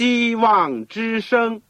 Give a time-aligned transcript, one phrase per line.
[0.00, 1.60] 希望之声。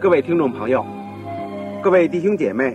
[0.00, 0.82] 各位听众朋友，
[1.82, 2.74] 各位弟兄姐妹，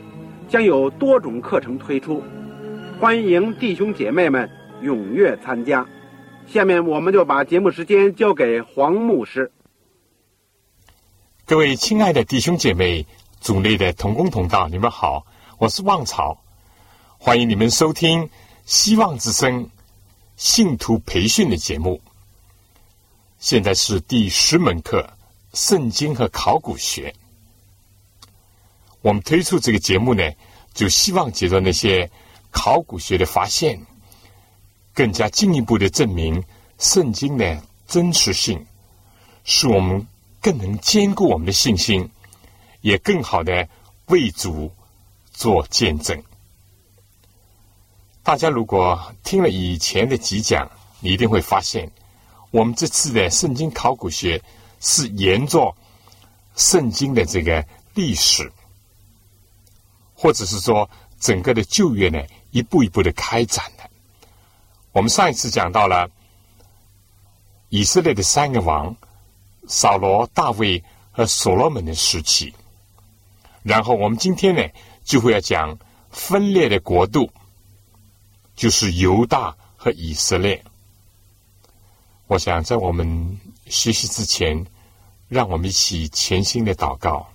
[0.51, 2.21] 将有多种课程推出，
[2.99, 4.51] 欢迎弟兄姐妹们
[4.83, 5.87] 踊跃参加。
[6.45, 9.49] 下面我们就把节目时间交给黄牧师。
[11.45, 13.07] 各位亲爱的弟兄姐妹、
[13.39, 15.25] 组内的同工同道，你们好，
[15.57, 16.43] 我是旺草，
[17.17, 18.29] 欢迎你们收听
[18.65, 19.69] 希望之声
[20.35, 22.01] 信徒培训的节目。
[23.39, 25.09] 现在是第十门课。
[25.53, 27.13] 圣经和考古学，
[29.01, 30.23] 我们推出这个节目呢，
[30.73, 32.09] 就希望借着那些
[32.51, 33.79] 考古学的发现，
[34.93, 36.43] 更加进一步的证明
[36.77, 38.65] 圣经的真实性，
[39.43, 40.07] 使我们
[40.41, 42.09] 更能坚固我们的信心，
[42.81, 43.67] 也更好的
[44.07, 44.71] 为主
[45.31, 46.23] 做见证。
[48.23, 51.91] 大家如果听了以前的几讲，你一定会发现，
[52.51, 54.41] 我们这次的圣经考古学。
[54.83, 55.75] 是沿着
[56.55, 57.63] 圣经的这个
[57.93, 58.51] 历史，
[60.21, 60.87] 或者是说
[61.19, 63.89] 整个的旧约呢，一步一步的开展的。
[64.91, 66.07] 我们上一次讲到了
[67.69, 68.95] 以色列的三个王：
[69.67, 72.53] 扫罗、大卫和所罗门的时期。
[73.63, 74.61] 然后我们今天呢，
[75.03, 75.75] 就会要讲
[76.11, 77.31] 分裂的国度，
[78.55, 80.63] 就是犹大和以色列。
[82.27, 84.63] 我想在我们学习之前。
[85.31, 87.30] 让我们一起潜心的祷告，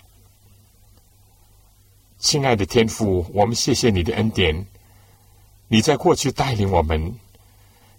[2.27, 4.67] 亲爱的天父，我们谢谢你的恩典。
[5.69, 7.15] 你在过去带领我们，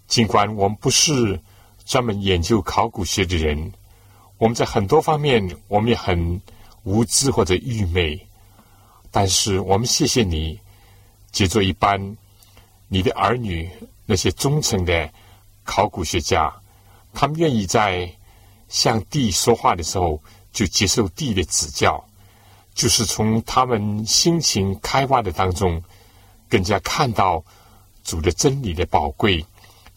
[0.06, 1.40] 尽管我们不是
[1.86, 3.72] 专门研究考古学的人，
[4.38, 6.42] 我们在很多方面我们也很
[6.84, 8.20] 无知或者愚昧，
[9.12, 10.60] 但是我们谢谢你，
[11.32, 12.18] 借助一般
[12.90, 13.70] 你的儿女
[14.06, 15.10] 那些忠诚的
[15.64, 16.54] 考古学家，
[17.14, 18.12] 他们愿意在。
[18.68, 20.22] 向地说话的时候，
[20.52, 22.06] 就接受地的指教，
[22.78, 25.82] 就是从他们辛勤开挖的当中，
[26.48, 27.44] 更加看到
[28.04, 29.44] 主的真理的宝贵，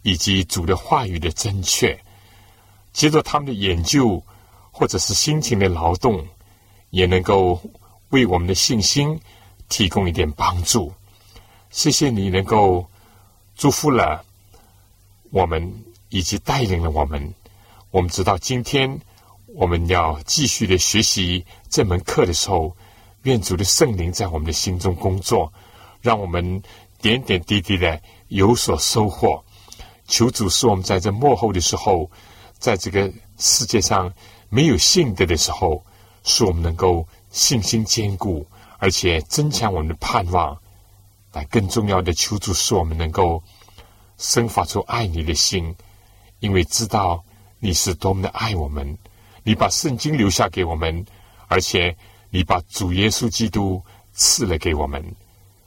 [0.00, 2.00] 以及主的话语的正确。
[2.94, 4.24] 接着他们的研究，
[4.70, 6.26] 或者是辛勤的劳动，
[6.88, 7.60] 也能够
[8.08, 9.20] 为我们的信心
[9.68, 10.90] 提供一点帮助。
[11.68, 12.88] 谢谢你能够
[13.56, 14.24] 祝福了
[15.30, 17.34] 我们，以及带领了我们。
[17.90, 18.98] 我们直到，今天
[19.60, 22.74] 我们要继续的学习这门课的时候，
[23.24, 25.52] 愿主的圣灵在我们的心中工作，
[26.00, 26.62] 让我们
[27.02, 29.44] 点点滴滴的有所收获。
[30.08, 32.10] 求主使我们在这幕后的时候，
[32.58, 34.10] 在这个世界上
[34.48, 35.84] 没有信德的时候，
[36.24, 38.46] 使我们能够信心坚固，
[38.78, 40.56] 而且增强我们的盼望。
[41.30, 43.42] 但更重要的，求主使我们能够
[44.16, 45.76] 生发出爱你的心，
[46.38, 47.22] 因为知道。
[47.62, 48.96] 你是多么的爱我们！
[49.42, 51.04] 你把圣经留下给我们，
[51.48, 51.96] 而且
[52.28, 55.02] 你把主耶稣基督赐了给我们。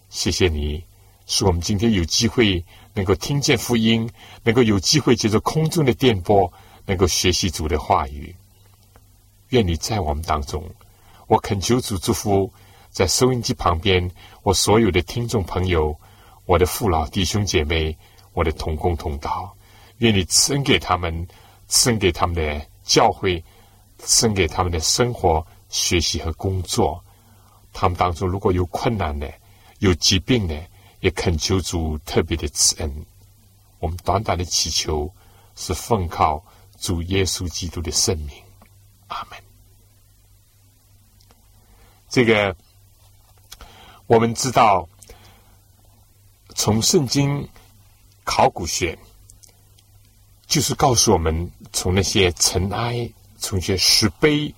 [0.09, 0.83] 谢谢你，
[1.25, 2.63] 使我们今天有机会
[2.93, 4.09] 能够听见福音，
[4.43, 6.51] 能够有机会借着空中的电波，
[6.85, 8.35] 能够学习主的话语。
[9.49, 10.63] 愿你在我们当中，
[11.27, 12.51] 我恳求主祝福
[12.91, 14.09] 在收音机旁边
[14.43, 15.97] 我所有的听众朋友，
[16.45, 17.97] 我的父老弟兄姐妹，
[18.33, 19.55] 我的同工同道。
[19.97, 21.27] 愿你赐恩给他们。
[21.69, 23.43] 赐恩给他们的教会，
[24.05, 27.03] 生给他们的生活、学习和工作。
[27.71, 29.33] 他们当中如果有困难的、
[29.79, 30.55] 有疾病的，
[30.99, 33.05] 也恳求主特别的慈恩。
[33.79, 35.13] 我们短短的祈求，
[35.55, 36.43] 是奉靠
[36.79, 38.29] 主耶稣基督的圣名。
[39.07, 39.39] 阿门。
[42.09, 42.55] 这个
[44.07, 44.87] 我们知道，
[46.55, 47.49] 从圣经
[48.23, 48.97] 考古学。
[50.45, 53.09] 就是告诉我们，从那些尘埃、
[53.43, 54.55] 从一些石碑，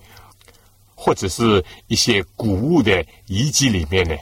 [0.94, 4.16] 或者是一些古物的遗迹里面呢，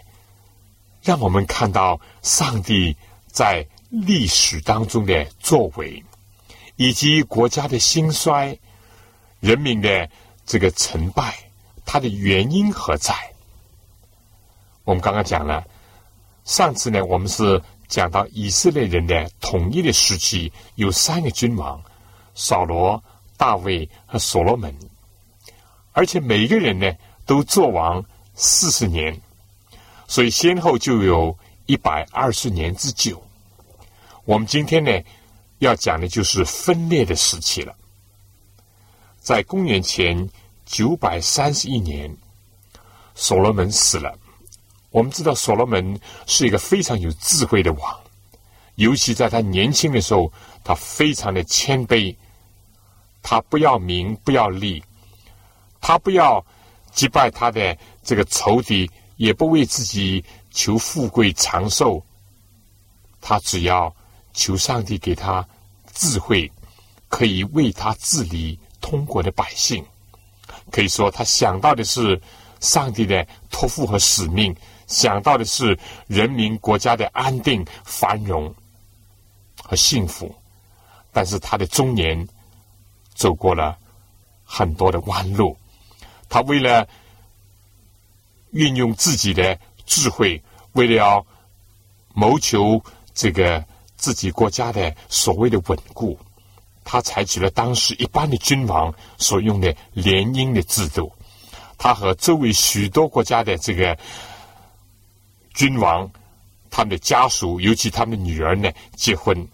[1.03, 2.97] 让我们看到上帝
[3.27, 6.03] 在历史当中的作为，
[6.77, 8.59] 以及国家的兴衰、
[9.41, 10.09] 人民的
[10.47, 11.37] 这个成败，
[11.85, 13.15] 它的原因何在？
[14.85, 15.63] 我们刚刚讲了，
[16.47, 21.83] 上次呢，我们是讲到以色列人的统一的时期有三个君王：
[22.35, 23.03] 扫罗、
[23.45, 24.75] 大卫和所罗门，
[25.93, 26.91] 而且每个人呢
[27.27, 28.03] 都做王
[28.35, 29.21] 四十年。
[30.09, 31.37] 所以先后就有
[31.67, 33.23] 一百二十年之久。
[34.25, 34.91] 我们今天呢
[35.59, 37.77] 要讲的就是分裂的时期了。
[39.21, 40.27] 在公元前
[40.65, 42.17] 九百三十一年，
[43.15, 44.19] 所罗门死了。
[44.89, 48.01] 我们知道所罗门是一个非常有智慧的王，
[48.77, 50.33] 尤其在他年轻的时候，
[50.65, 52.17] 他非常的谦卑，
[53.25, 54.81] 他不要名不要利，
[55.81, 56.45] 他不要
[56.93, 58.89] 击败他的这个仇敌。
[59.17, 62.03] 也不为自己求富贵长寿，
[63.21, 63.95] 他只要
[64.33, 65.49] 求上帝给他
[65.93, 66.51] 智慧，
[67.09, 69.87] 可以为他治理通国的百姓。
[70.73, 72.21] 可以说，他想到的是
[72.59, 74.53] 上帝的托付和使命，
[74.89, 75.79] 想到的是
[76.09, 78.53] 人民国家的安定、繁荣
[79.63, 80.35] 和幸福。
[81.13, 82.29] 但是，他的中年
[83.15, 83.77] 走过了
[84.45, 85.57] 很多的弯路，
[86.29, 86.87] 他为了。
[88.57, 90.41] 运用自己的智慧，
[90.75, 91.27] 为了要
[92.15, 92.81] 谋求
[93.13, 93.65] 这个
[93.97, 96.17] 自己国家的所谓的稳固，
[96.85, 101.13] 他采取了当时一般的君王所用的联姻的制度。
[101.77, 103.99] 他和周围许多国家的这个
[105.53, 106.09] 君王，
[106.71, 109.49] 他们的家属，尤其他们的女儿呢，结婚。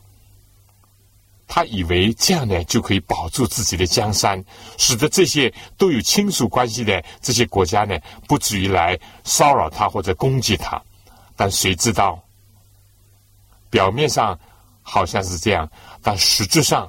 [1.53, 4.43] 他以为这样呢就可以保住自己的江山，
[4.79, 7.99] 使得这些都有亲属关系的这些国家呢
[8.29, 10.81] 不至于来骚扰他或者攻击他。
[11.35, 12.23] 但谁知道，
[13.69, 14.39] 表面上
[14.81, 15.69] 好像是这样，
[16.01, 16.89] 但实质上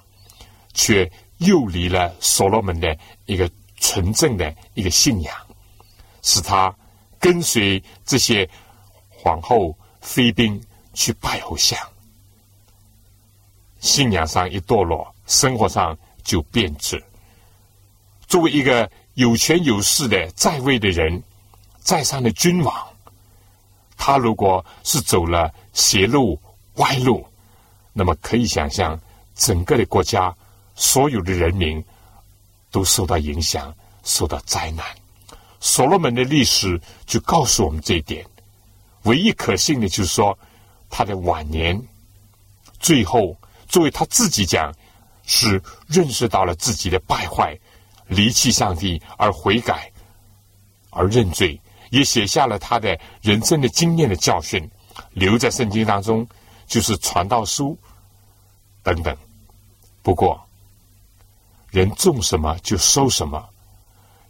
[0.75, 5.35] 却诱离了所罗门的一个纯正的一个信仰，
[6.21, 6.71] 使他
[7.19, 8.47] 跟随这些
[9.09, 10.61] 皇后妃嫔
[10.93, 11.79] 去拜偶像。
[13.81, 17.03] 信仰上一堕落，生活上就变质。
[18.27, 21.21] 作为一个有权有势的在位的人，
[21.79, 22.87] 在上的君王，
[23.97, 26.39] 他如果是走了邪路
[26.75, 27.25] 歪路，
[27.91, 28.97] 那么可以想象，
[29.35, 30.33] 整个的国家
[30.75, 31.83] 所有的人民
[32.69, 34.85] 都受到影响，受到灾难。
[35.59, 38.23] 所罗门的历史就告诉我们这一点。
[39.03, 40.37] 唯一可信的就是说，
[40.87, 41.81] 他的晚年
[42.79, 43.35] 最后。
[43.71, 44.69] 作为他自己讲，
[45.25, 47.57] 是认识到了自己的败坏，
[48.07, 49.89] 离弃上帝而悔改，
[50.89, 51.57] 而认罪，
[51.89, 54.69] 也写下了他的人生的经验的教训，
[55.13, 56.27] 留在圣经当中，
[56.68, 57.79] 就是传道书
[58.83, 59.15] 等等。
[60.01, 60.45] 不过，
[61.69, 63.47] 人种什么就收什么，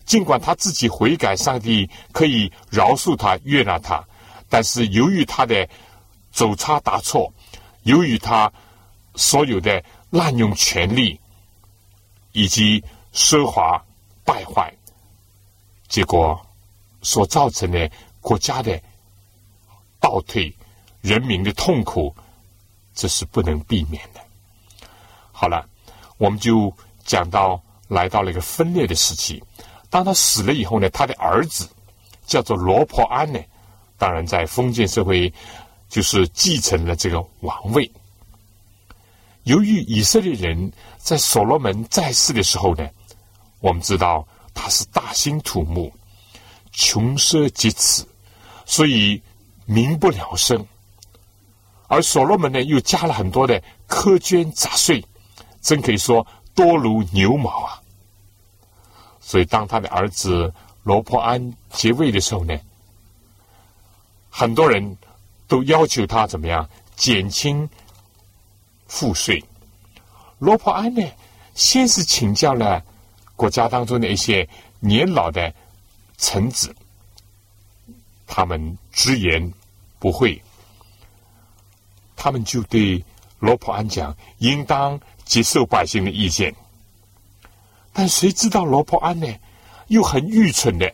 [0.06, 4.08] 尽管他自己悔改，上帝可以饶恕他、悦纳他，
[4.50, 5.68] 但是由于他的
[6.32, 7.34] 走差打错，
[7.82, 8.54] 由于他。
[9.16, 11.20] 所有的滥用权力，
[12.32, 13.84] 以及奢华
[14.24, 14.74] 败坏，
[15.88, 16.40] 结果
[17.02, 18.82] 所造成的国家的
[20.00, 20.56] 倒退、
[21.02, 22.16] 人民的痛苦，
[22.94, 24.22] 这是不能避免的。
[25.32, 25.68] 好了，
[26.18, 29.44] 我们就讲到来到了一个分裂的时期。
[29.90, 31.70] 当他死了以后呢，他的儿子
[32.26, 33.40] 叫做罗伯安呢，
[33.98, 35.34] 当然在封建社会
[35.90, 37.92] 就是继承了这个王位。
[39.44, 42.88] 由于以色列人在所罗门在世的时候呢，
[43.60, 45.92] 我们知道他是大兴土木、
[46.72, 48.04] 穷奢极侈，
[48.66, 49.22] 所以
[49.66, 50.64] 民不聊生。
[51.88, 55.04] 而所罗门呢，又加了很多的苛捐杂税，
[55.60, 57.82] 真可以说多如牛毛啊。
[59.20, 62.58] 所以，当他的儿子罗破安即位的时候呢，
[64.30, 64.98] 很多人
[65.48, 67.68] 都要求他怎么样减轻。
[68.92, 69.42] 赋税，
[70.38, 71.02] 罗伯安呢，
[71.56, 72.84] 先是请教了
[73.38, 74.48] 国家当中的一些
[74.82, 75.52] 年老的
[76.18, 76.76] 臣子，
[78.28, 79.54] 他们直言
[79.98, 80.40] 不讳，
[82.18, 83.02] 他们就对
[83.40, 86.54] 罗伯安讲，应当接受百姓的意见。
[87.94, 89.28] 但谁知道罗伯安呢，
[89.88, 90.94] 又很愚蠢的，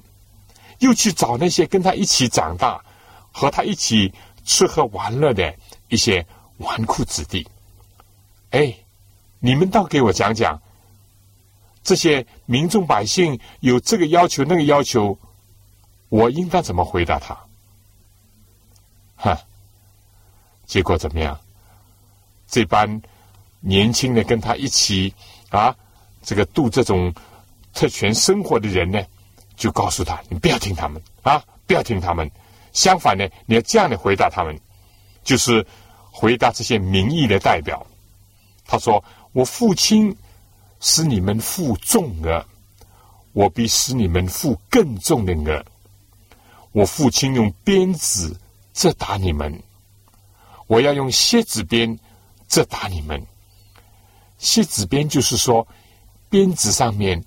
[0.78, 2.80] 又去找那些跟他一起长大、
[3.32, 4.14] 和他一起
[4.46, 5.52] 吃喝玩乐的
[5.90, 6.24] 一些
[6.60, 7.46] 纨绔子弟。
[8.52, 8.76] 哎，
[9.40, 10.62] 你们倒给我讲讲，
[11.84, 15.18] 这些民众百姓有这个要求那个要求，
[16.10, 17.38] 我应当怎么回答他？
[19.16, 19.40] 哈，
[20.66, 21.40] 结果怎么样？
[22.48, 23.02] 这班
[23.60, 25.14] 年轻的跟他一起
[25.50, 25.76] 啊，
[26.24, 27.14] 这个度这种
[27.74, 29.04] 特权生活的人呢，
[29.56, 32.30] 就告诉他：你不要听他们啊，不要听他们。
[32.72, 34.58] 相反呢，你要这样的回答他们，
[35.24, 35.66] 就是
[36.12, 37.86] 回答这些民意的代表。
[38.68, 40.16] 他说：“我父亲
[40.80, 42.46] 使你们负重额，
[43.34, 45.66] 我比使你们负更重的额。
[46.74, 48.40] 我父亲用鞭子
[48.74, 49.64] 责打你们，
[50.68, 51.98] 我要用蝎子鞭。”
[52.50, 53.22] 这打你们，
[54.38, 55.68] 蝎子鞭就是说，
[56.30, 57.22] 鞭子上面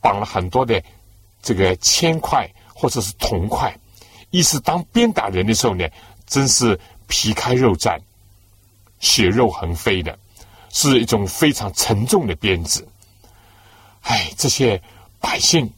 [0.00, 0.82] 绑了很多的
[1.40, 3.72] 这个铅块或者是铜块，
[4.30, 5.86] 意思当鞭打人的时候呢，
[6.26, 6.76] 真是
[7.06, 7.96] 皮开肉绽、
[8.98, 10.18] 血肉横飞的，
[10.70, 12.86] 是一种非常沉重的鞭子。
[14.02, 14.82] 哎，这些
[15.20, 15.70] 百姓，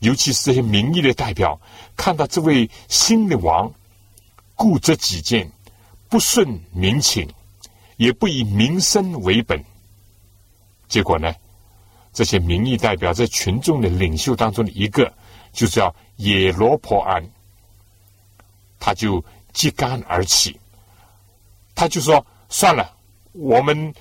[0.00, 1.60] 尤其是这些民意的代表，
[1.96, 3.72] 看到这位新的王
[4.54, 5.50] 固执己见、
[6.08, 7.28] 不顺民情。
[7.98, 9.62] 也不以民生为本，
[10.88, 11.32] 结果呢？
[12.12, 15.12] 这些民意代表在群众的领袖当中的一个，
[15.52, 17.24] 就叫野罗婆安，
[18.80, 20.58] 他就揭竿而起，
[21.76, 22.92] 他就说：“算了，
[23.32, 23.94] 我们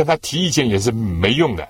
[0.00, 1.68] 跟他提意见也是没用的，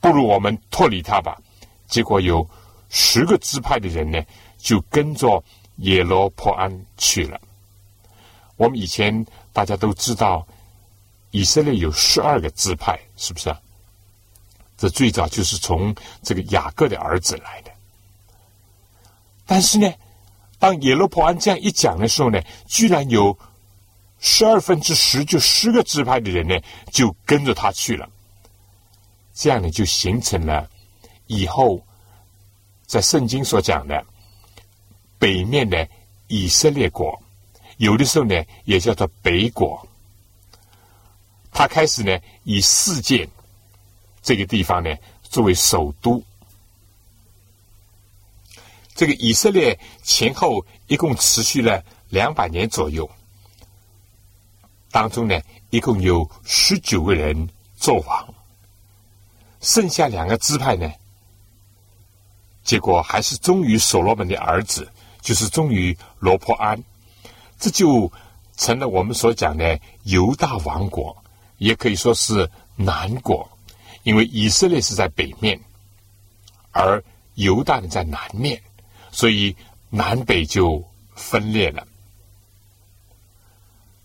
[0.00, 1.40] 不如我们脱离他吧。”
[1.86, 2.44] 结果有
[2.88, 4.20] 十个支派的人呢，
[4.58, 5.40] 就跟着
[5.76, 7.40] 耶罗坡安去了。
[8.56, 10.44] 我们以前大家都知道。
[11.30, 13.60] 以色列有十二个支派，是不是啊？
[14.78, 15.92] 这最早就是从
[16.22, 17.72] 这个雅各的儿子来的。
[19.44, 19.92] 但是呢，
[20.60, 23.36] 当耶罗波安这样一讲的时候呢，居然有
[24.26, 26.58] 十二分之十，就十个支派的人呢，
[26.90, 28.08] 就跟着他去了。
[29.34, 30.66] 这样呢，就形成了
[31.26, 31.84] 以后
[32.86, 34.02] 在圣经所讲的
[35.18, 35.86] 北面的
[36.26, 37.22] 以色列国，
[37.76, 39.86] 有的时候呢，也叫做北国。
[41.52, 43.28] 他开始呢，以世界
[44.22, 46.24] 这个地方呢作为首都。
[48.94, 53.10] 这个以色列前后一共持续了两百年左右，
[54.94, 58.34] 当中呢一共有十九个人做王，
[59.60, 60.88] 剩下两个支派呢，
[62.62, 64.88] 结果还是忠于所罗门的儿子，
[65.20, 66.80] 就是忠于罗坡安，
[67.58, 68.12] 这就
[68.56, 71.16] 成了我们所讲的犹大王国。
[71.58, 73.48] 也可以说是南国，
[74.04, 75.58] 因为以色列是在北面，
[76.70, 77.02] 而
[77.34, 78.62] 犹大呢在南面，
[79.10, 79.56] 所以
[79.90, 80.84] 南北就
[81.16, 81.84] 分裂了。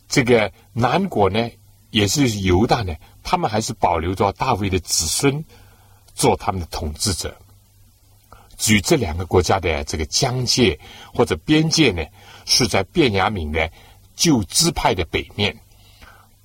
[0.10, 1.50] 这个南国呢，
[1.92, 5.46] 也是犹大呢，他们还是保留着大卫的子孙
[6.13, 7.38] 做他们的统治者。
[8.58, 10.78] 举这两个国家的这个疆界
[11.13, 12.04] 或者边界呢，
[12.46, 13.72] 是在便雅悯的
[14.18, 15.58] 旧支派的北面，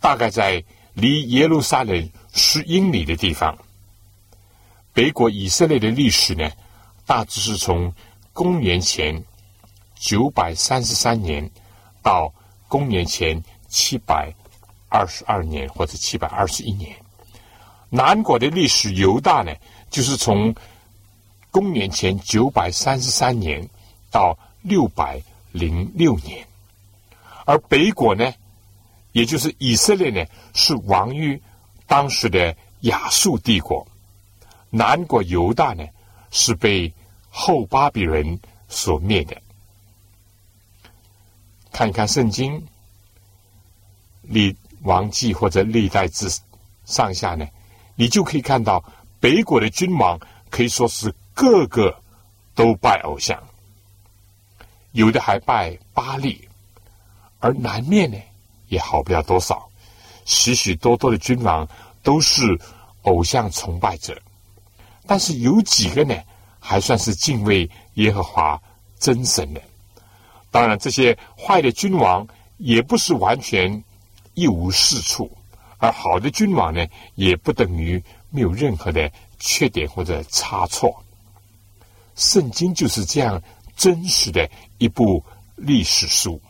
[0.01, 0.63] 大概在。
[0.97, 3.59] 离耶路撒冷十英里的地方，
[4.93, 6.53] 北国以色列的历史呢，
[7.05, 7.93] 大致是从
[8.33, 9.25] 公元前
[9.97, 11.51] 九百三十三年
[12.01, 12.33] 到
[12.69, 13.43] 公元前
[13.75, 14.33] 七百
[14.89, 16.95] 二十二年或者七百二十一年。
[17.91, 19.53] 南国的历史犹大呢，
[19.91, 20.55] 就是从
[21.51, 23.69] 公元前九百三十三年
[24.13, 26.47] 到六百零六年，
[27.45, 28.33] 而北国呢？
[29.11, 31.41] 也就是以色列呢，是亡于
[31.87, 33.85] 当时的亚述帝国；
[34.71, 35.85] 南国犹大呢，
[36.31, 36.93] 是被
[37.29, 38.39] 后巴比伦
[38.69, 39.37] 所灭的。
[41.73, 42.65] 看一看圣经
[44.27, 46.29] 历王记或者历代之
[46.85, 47.47] 上下呢，
[47.95, 48.85] 你就可以看到
[49.21, 50.19] 北国的君王
[50.51, 51.97] 可以说是个个
[52.55, 53.43] 都拜偶像，
[54.93, 56.49] 有的还拜巴利，
[57.41, 58.19] 而南面呢？
[58.69, 59.69] 也好不了多少，
[60.25, 61.69] 许许多多的君王
[62.03, 62.59] 都是
[63.03, 64.21] 偶像崇拜者，
[65.07, 66.17] 但是有几个呢，
[66.59, 68.61] 还算是敬畏耶和华
[68.99, 69.61] 真神的。
[70.51, 72.27] 当然，这些坏的君王
[72.57, 73.85] 也不是完全
[74.35, 75.31] 一无是处，
[75.79, 81.03] 而好的君王呢，也不等于没有任何的缺点或者差错。
[82.17, 83.43] 圣经就是这样
[83.77, 84.49] 真实的
[84.79, 85.25] 一部
[85.57, 86.41] 历史书。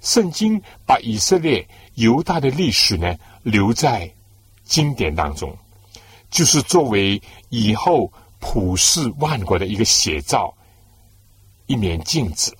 [0.00, 4.10] 圣经把以色列犹大的历史呢留在
[4.64, 5.56] 经典当中，
[6.30, 7.20] 就是作为
[7.50, 10.54] 以后普世万国的一个写照，
[11.66, 12.56] 一面镜子。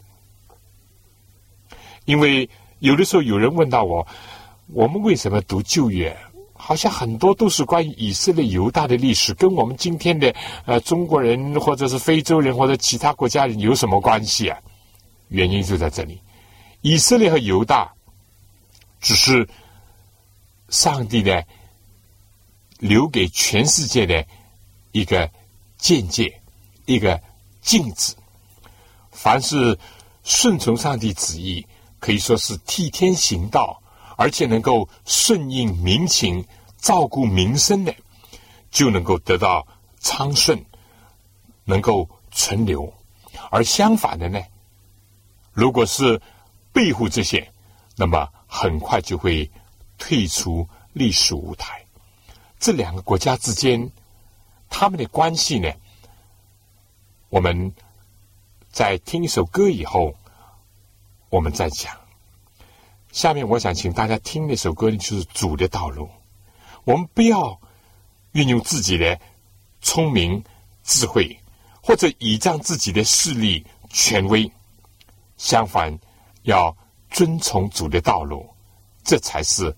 [2.04, 2.48] 因为
[2.80, 4.06] 有的时候有人问到我，
[4.66, 6.14] 我们为什么读旧约？
[6.54, 10.34] 好像很多都是关于以色列犹大的历史，跟我们今天的
[10.66, 14.58] 呃中国人或者是非洲人或者其他国家人有什么关系啊？
[15.28, 16.20] 原因就在这里。
[16.82, 17.90] 以色列和犹大
[19.00, 19.48] 只是
[20.68, 21.44] 上帝的
[22.78, 24.24] 留给全世界的
[24.92, 25.30] 一个
[25.78, 26.40] 见解，
[26.84, 27.20] 一个
[27.62, 28.14] 镜子。
[29.10, 29.78] 凡是
[30.24, 31.66] 顺从上帝旨意，
[32.00, 33.80] 可以说是替天行道，
[34.16, 36.44] 而且能够顺应民情、
[36.78, 37.94] 照顾民生的，
[38.70, 39.66] 就能够得到
[40.00, 40.64] 昌盛，
[41.64, 42.92] 能够存留。
[43.50, 44.40] 而相反的呢，
[45.52, 46.20] 如果是
[46.72, 47.52] 背负这些，
[47.96, 49.50] 那么很快就会
[49.98, 51.84] 退出历史舞台。
[52.58, 53.90] 这两个国家之间，
[54.68, 55.70] 他们的关系呢？
[57.28, 57.72] 我们
[58.70, 60.14] 在听一首歌以后，
[61.30, 61.96] 我们再讲。
[63.10, 66.08] 下面我想请大家听那首歌呢，就是主的道路。
[66.84, 67.58] 我们不要
[68.32, 69.18] 运用自己的
[69.80, 70.44] 聪明
[70.84, 71.40] 智慧，
[71.82, 74.52] 或者倚仗自己的势力权威，
[75.38, 75.98] 相反。
[76.44, 76.74] 要
[77.10, 78.48] 遵从主的道路，
[79.04, 79.76] 这才是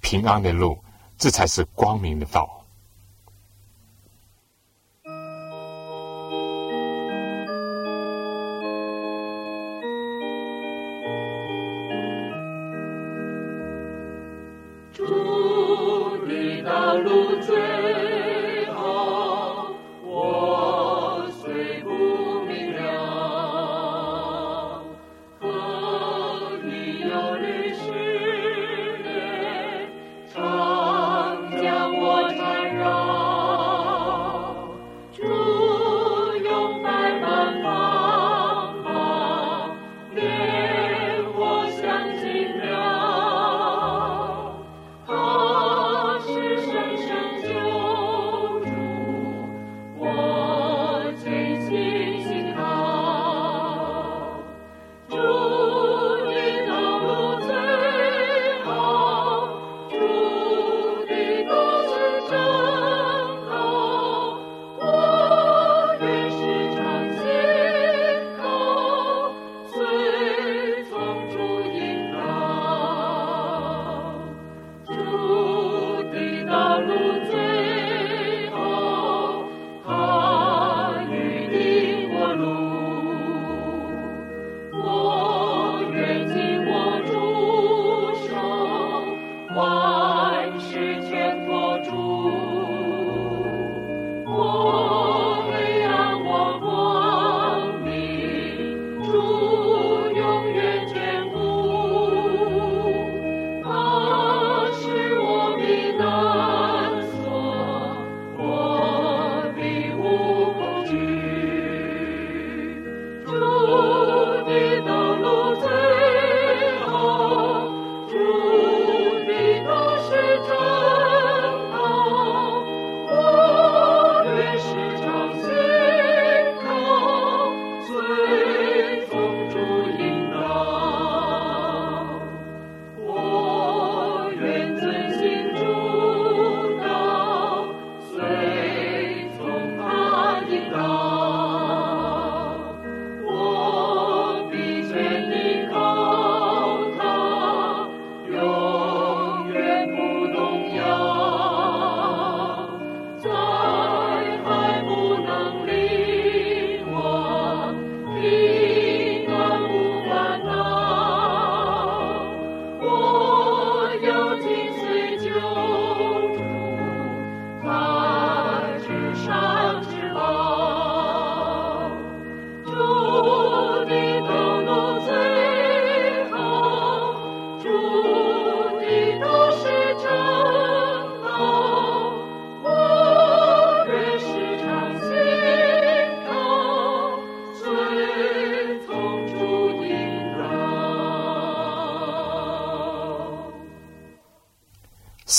[0.00, 0.78] 平安的路，
[1.18, 2.61] 这才是光明的道。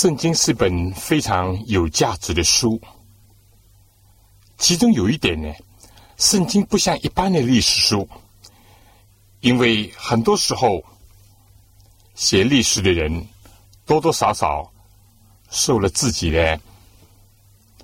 [0.04, 2.78] 圣经是本非常有价值的书，
[4.58, 5.50] 其中有一点呢，
[6.18, 8.06] 圣经不像一般的历史书，
[9.40, 10.84] 因为很多时候
[12.14, 13.26] 写历史的人
[13.86, 14.70] 多多少少
[15.48, 16.60] 受了自己的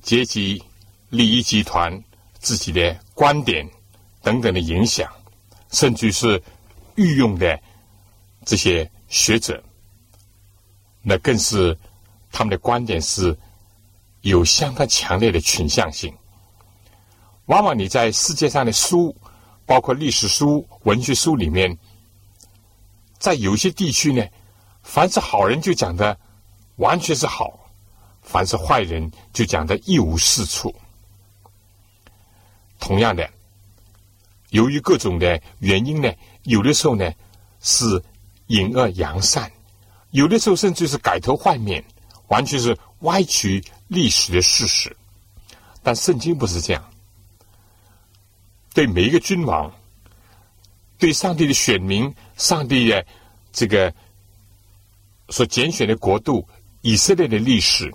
[0.02, 0.62] 阶级
[1.08, 1.90] 利益集团、
[2.38, 3.66] 自己的观点
[4.20, 5.10] 等等的影响，
[5.72, 6.42] 甚至是
[6.96, 7.58] 御用的
[8.44, 9.64] 这些学者，
[11.00, 11.74] 那更是。
[12.30, 13.36] 他们的观点是
[14.20, 16.14] 有相当强烈的倾向性。
[17.46, 19.14] 往往你在世界上的书
[19.66, 21.76] 包括历史书、文学书里面，
[23.18, 24.24] 在有些地区呢，
[24.82, 26.18] 凡是好人就讲的
[26.76, 27.68] 完全是好，
[28.22, 30.74] 凡是坏人就讲的一无是处。
[32.78, 33.28] 同样的，
[34.50, 36.12] 由于各种的原因呢，
[36.44, 37.12] 有的时候呢
[37.60, 38.02] 是
[38.46, 39.50] 隐恶扬善，
[40.10, 41.84] 有的时候甚至是改头换面，
[42.30, 44.96] 完全是歪曲历史的事实。
[45.82, 46.82] 但圣经不是这样，
[48.74, 49.72] 对每一个君王，
[50.98, 53.06] 对上帝的选民，上帝的
[53.52, 53.94] 这个
[55.28, 56.48] 所拣选的国度
[56.80, 57.92] 以色列的历史，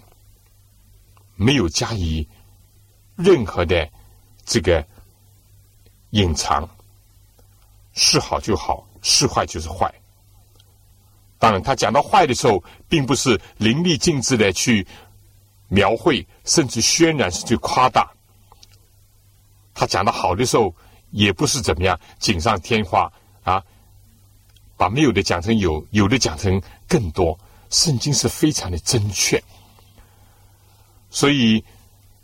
[1.35, 2.27] 没有加以
[3.15, 3.89] 任何的。
[4.47, 4.87] 这个
[6.11, 6.69] 隐藏
[7.93, 9.91] 是好就好，是坏就是坏。
[11.45, 14.87] 当然，他讲到坏的时候，并不是淋漓尽致的去
[15.67, 18.11] 描绘，甚至渲染，甚至夸大。
[19.75, 20.73] 他讲的好的时候，
[21.11, 23.63] 也不是怎么样锦上添花啊，
[24.75, 27.37] 把没有的讲成有，有的讲成更多。
[27.69, 29.43] 圣经是非常的正确，
[31.11, 31.63] 所以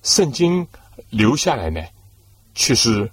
[0.02, 0.68] 圣经
[1.12, 1.80] 留下来呢。
[2.56, 3.12] 确实，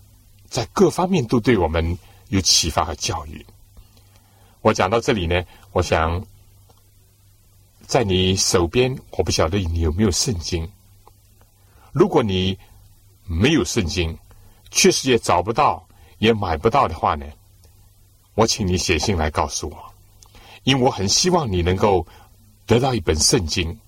[0.48, 3.44] 在各方面都对我们有启发和教育。
[4.60, 5.44] 我讲到这里呢，
[5.78, 6.20] 我想
[7.86, 10.68] 在你手边，我不晓得你有没有圣经。
[11.92, 12.58] 如果你
[13.26, 14.18] 没有圣经，
[14.72, 15.86] 确实也找不到，
[16.18, 17.24] 也买不到的话呢，
[18.34, 19.94] 我请你写信来告诉我，
[20.64, 22.04] 因为我很希望你能够
[22.66, 23.78] 得到一本圣经，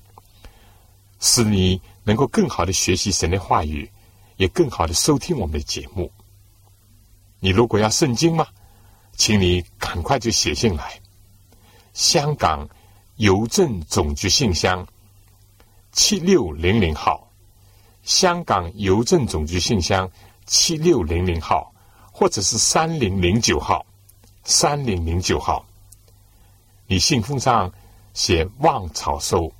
[1.18, 3.90] 使你能够更好的学习神的话语。
[4.37, 6.09] 也更好的收听我们的节目。
[7.40, 8.46] 你如果要圣经吗？
[9.16, 11.00] 请你赶快就写信来。
[11.92, 12.68] 香港
[13.16, 14.87] 邮政总局信箱
[15.92, 17.29] 七六零零号，
[18.03, 20.11] 香港邮政总局信箱
[20.46, 21.72] 七六零零号，
[22.12, 23.85] 或者是三零零九号，
[24.44, 25.66] 三零零九号。
[26.87, 27.72] 你信封上
[28.14, 29.53] 写“望草收”，“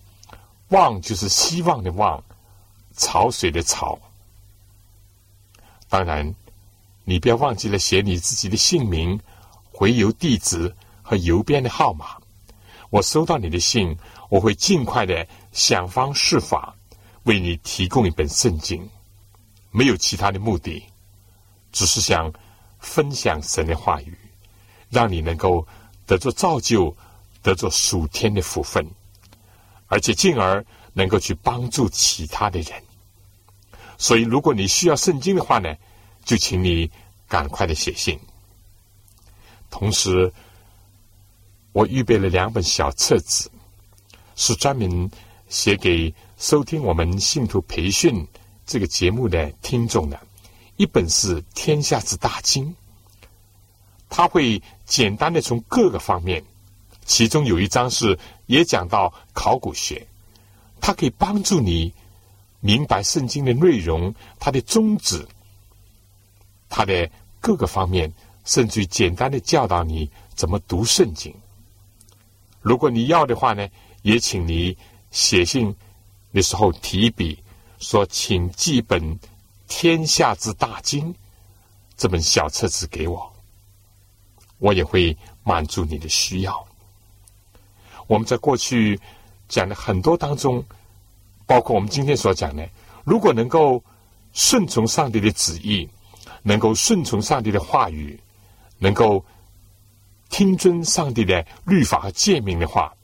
[0.71, 2.23] 望”就是希望的“望”，
[2.97, 3.99] 潮水的“潮”。
[5.89, 6.35] 当然，
[7.05, 9.21] 你不要忘记了写你自己的姓名、
[9.73, 12.20] 回邮地址和邮编的号码。
[12.91, 13.97] 我收到你的信，
[14.29, 16.75] 我会尽快的想方设法
[17.23, 18.89] 为你提供一本圣经，
[19.71, 20.85] 没有其他的目的，
[21.73, 22.33] 只是想
[22.81, 24.19] 分享神的话语，
[24.89, 25.67] 让你能够
[26.05, 26.95] 得着造就，
[27.43, 28.85] 得着属天的福分，
[29.87, 32.83] 而且进而能够去帮助其他的人。
[33.99, 35.77] 所以，如果你需要圣经的话呢，
[36.25, 36.91] 就请你
[37.29, 38.19] 赶快的写信。
[39.71, 40.33] 同时，
[41.73, 43.51] 我预备了两本小册子，
[44.37, 45.11] 是专门
[45.49, 48.27] 写给收听我们信徒培训
[48.67, 50.19] 这个节目的听众的。
[50.77, 52.67] 一本是《天下之大经》，
[54.09, 56.43] 它会简单的从各个方面，
[57.05, 60.07] 其中有一章是也讲到考古学，
[60.81, 61.93] 它可以帮助你。
[62.63, 65.27] 明白圣经的内容，它的宗旨，
[66.69, 68.13] 它的各个方面，
[68.45, 71.35] 甚至于简单的教导你怎么读圣经。
[72.61, 73.69] 如果你要的话呢，
[74.03, 74.77] 也请你
[75.11, 75.75] 写信
[76.33, 77.39] 的时候提笔，
[77.79, 79.01] 说请寄本
[79.69, 81.13] 《天下之大经》
[81.97, 83.33] 这本小册子给我，
[84.59, 86.67] 我也会满足你的需要。
[88.07, 89.01] 我们在过去
[89.49, 90.65] 讲的很多当中。
[91.47, 92.69] 包括我们今天所讲的，
[93.03, 93.83] 如果能够
[94.33, 95.89] 顺从上帝的旨意，
[96.45, 98.17] 能够顺从上帝的话语，
[98.79, 99.25] 能够
[100.31, 102.95] 听遵上帝的律法和诫命的话，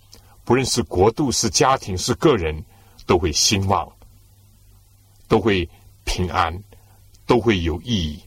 [0.44, 2.64] 不论是国度、是家庭、是个人，
[3.04, 3.86] 都会兴旺，
[5.28, 5.68] 都会
[6.04, 6.58] 平安，
[7.26, 8.22] 都会有意义。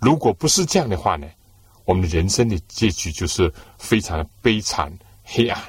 [0.00, 1.26] 如果不是这样的话呢，
[1.84, 5.62] 我们人生的结局就是非常悲惨、黑暗。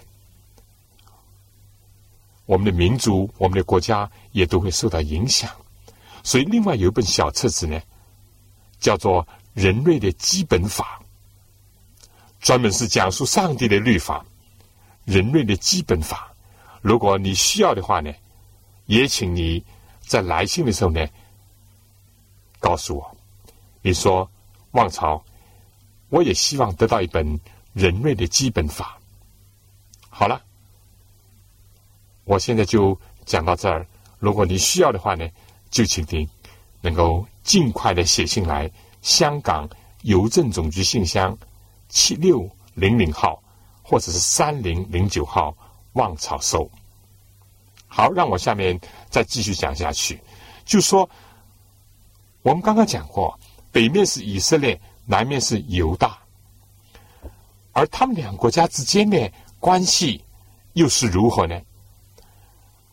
[2.46, 5.50] 我们的民族、我们的国家也都会受到影响，
[6.24, 7.82] 所以另外有一本小册子呢，
[8.80, 11.00] 叫做《人类的基本法》，
[12.46, 14.24] 专门是讲述上帝的律法、
[15.04, 16.32] 人类的基本法。
[16.80, 18.14] 如果你需要的话呢，
[18.86, 19.66] 也请你
[20.00, 21.04] 在来信的时候呢，
[22.60, 23.18] 告诉我，
[23.82, 24.30] 你说
[24.74, 25.20] 望朝，
[26.10, 27.26] 我也希望得到一本
[27.74, 29.00] 人类的基本法。
[30.08, 30.40] 好了。
[32.26, 33.88] 我现在就讲到这儿。
[34.20, 35.28] 如果你需要的话呢，
[35.72, 36.28] 就请您
[36.82, 38.70] 能够尽快的写信来，
[39.02, 39.68] 香港
[40.04, 41.36] 邮政总局信箱
[41.96, 43.42] 七六零零号，
[43.82, 45.56] 或者是三零零九号，
[45.94, 46.70] 望草收。
[47.88, 48.78] 好，让我下面
[49.10, 50.20] 再继续讲下去。
[50.66, 51.10] 就说
[52.42, 53.40] 我们刚刚讲过，
[53.72, 56.20] 北面是以色列，南面是犹大，
[57.72, 59.32] 而他们两国家之间的
[59.62, 60.22] 关系
[60.74, 61.58] 又是如何呢？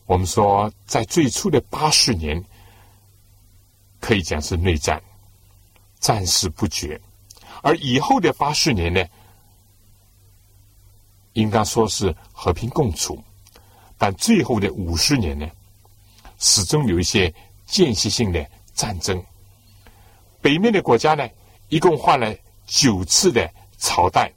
[0.05, 2.41] 我们说，在最初的八十年，
[3.99, 5.03] 可以讲是内战，
[5.99, 6.97] 战事不绝；
[7.63, 9.03] 而以后的八十年呢，
[11.31, 13.17] 应当说是和平共处。
[13.97, 15.49] 但最后的五十年呢，
[16.37, 17.33] 始终有一些
[17.65, 19.23] 间歇性的战争。
[20.41, 21.25] 北面的国家呢，
[21.69, 22.35] 一共换了
[22.67, 24.29] 九次的朝代，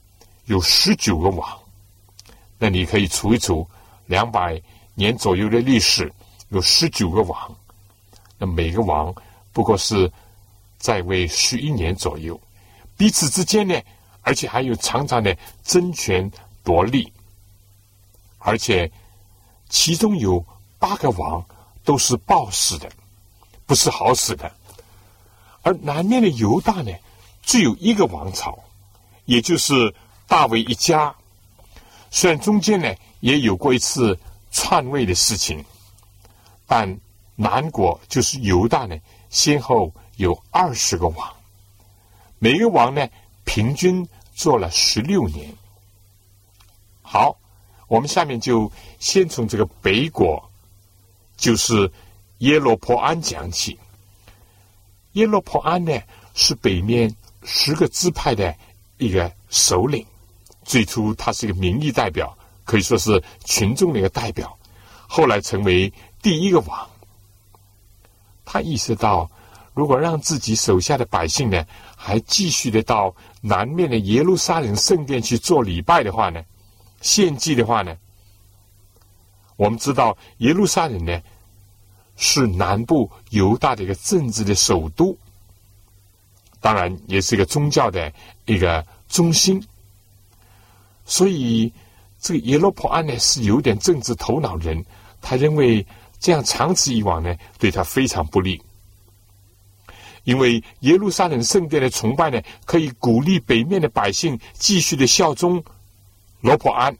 [0.44, 1.58] 有十九个王。
[2.58, 3.68] 那你可以除一除，
[4.06, 4.62] 两百
[4.94, 6.12] 年左右的历史，
[6.50, 7.56] 有十九个王。
[8.38, 9.12] 那每个王
[9.52, 10.10] 不过是
[10.78, 12.40] 在位十一年左右，
[12.96, 13.80] 彼此之间呢，
[14.22, 16.30] 而且还有常常的争权
[16.64, 17.12] 夺利，
[18.38, 18.90] 而且
[19.68, 20.44] 其中有
[20.78, 21.44] 八个王
[21.84, 22.90] 都是暴死的，
[23.66, 24.50] 不是好死的。
[25.62, 26.92] 而南面的犹大呢，
[27.42, 28.58] 只有一个王朝，
[29.24, 29.94] 也就是
[30.26, 31.14] 大卫一家。
[32.10, 34.18] 虽然中间呢也有过一次
[34.50, 35.64] 篡位的事情，
[36.66, 36.98] 但
[37.34, 38.96] 南国就是犹大呢，
[39.28, 41.35] 先后有二十个王，
[42.38, 43.08] 每个王呢
[43.44, 45.54] 平均做了十六年。
[47.02, 47.38] 好，
[47.88, 50.50] 我们下面就先从这个北国，
[51.36, 51.90] 就是
[52.38, 53.78] 耶罗坡安讲起。
[55.12, 55.98] 耶罗坡安呢，
[56.34, 58.54] 是北面十个支派的
[58.98, 60.04] 一个首领。
[60.64, 64.58] 最初他是一个民意代表，可以说是群众的一个代表。
[65.08, 66.90] 后来成为第一个王。
[68.44, 69.30] 他意识到，
[69.74, 71.64] 如果让自己手下的百姓呢，
[71.96, 76.44] 还继续的到南面的耶路撒冷圣殿去做礼拜的话呢，
[77.00, 77.96] 献祭的话呢，
[79.56, 81.20] 我们知道耶路撒冷呢。
[82.18, 85.14] 是南部犹大的一个政治的首都，
[86.62, 88.10] 当然也是一个宗教的
[88.46, 89.62] 一个中心。
[91.04, 91.70] 所以，
[92.18, 94.82] 这个耶罗坡安呢是有点政治头脑人，
[95.20, 95.86] 他认为
[96.18, 98.62] 这样长此以往呢，对他非常不利。
[100.26, 105.62] 因为耶路撒冷圣殿的崇拜呢，可以鼓励北面的百姓继续的效忠
[106.40, 106.98] 罗伯安，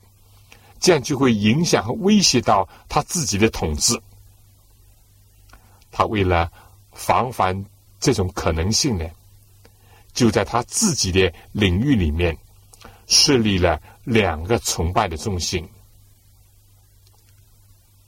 [0.79, 4.01] 这样就会影响和威胁到他自己的统治。
[5.91, 6.53] 他为了
[6.93, 7.67] 防范
[7.99, 9.05] 这种可能性呢，
[10.13, 12.39] 就在他自己的领域里面
[13.09, 15.69] 设立了两个崇拜的中心。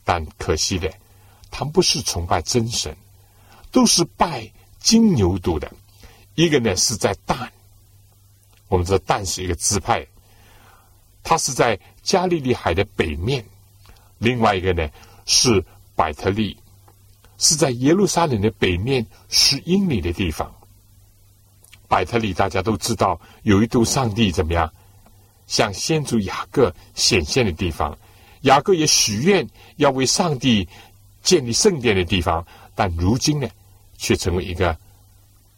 [0.04, 0.88] 但可惜的，
[1.50, 2.96] 他们不是崇拜真神，
[3.72, 4.48] 都是拜
[4.80, 5.70] 金牛犊的。
[6.34, 7.52] 一个呢是在但，
[8.68, 10.06] 我们知道但是一个支派，
[11.22, 13.42] 它是在加利利海的北面；
[14.18, 14.88] 另外一个呢
[15.26, 15.64] 是
[15.94, 16.56] 百特利。
[17.40, 20.52] 是在耶路撒冷的北面十英里的地方，
[21.86, 24.72] 百特利大家都知道，有一度上帝怎么样
[25.46, 27.96] 向先祖雅各显现的地方，
[28.40, 30.68] 雅各也许愿要为上帝
[31.22, 33.48] 建立圣殿的地方，但如今呢，
[33.98, 34.74] 却成为一个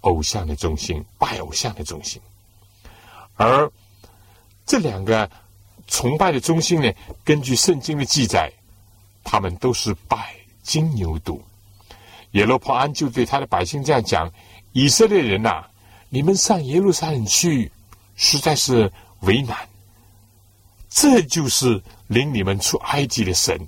[0.01, 2.21] 偶像的中心，拜偶像的中心。
[3.37, 3.71] 而
[4.67, 5.31] 这两个
[5.87, 8.53] 崇拜的中心呢，根据圣经的记载，
[9.23, 11.41] 他们都是拜金牛犊。
[12.33, 14.33] 耶罗坡安就对他的百姓这样讲
[14.73, 15.65] ：“以色列人呐，
[16.09, 17.71] 你们上耶路撒冷去，
[18.17, 19.69] 实在是为难。
[20.89, 23.67] 这就是领你们出埃及的神，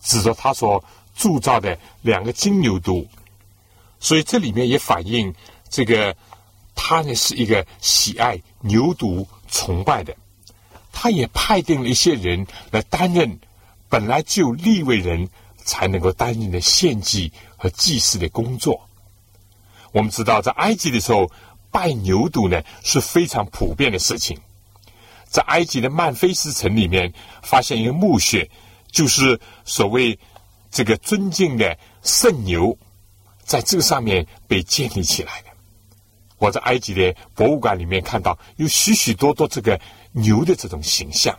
[0.00, 0.84] 指着他说
[1.18, 3.06] 铸造的两个金牛犊。
[4.00, 5.34] 所以这里面也反映
[5.68, 6.16] 这个
[6.74, 10.16] 他呢是一个喜爱牛犊崇拜的。
[10.90, 13.38] 他也派定了一些人来担任
[13.90, 15.28] 本来就立位人。”
[15.68, 18.88] 才能够担任的献祭和祭祀的工作。
[19.92, 21.30] 我们知道，在埃及的时候，
[21.70, 24.40] 拜牛犊呢是非常普遍的事情。
[25.26, 28.50] 在埃及的曼菲斯城里面，发现一个墓穴，
[28.90, 30.18] 就是所谓
[30.70, 32.76] 这个尊敬的圣牛，
[33.44, 35.48] 在这个上面被建立起来的。
[36.38, 39.80] 我在埃及的博物馆里面看到有许许多多这个
[40.12, 41.38] 牛的这种形象，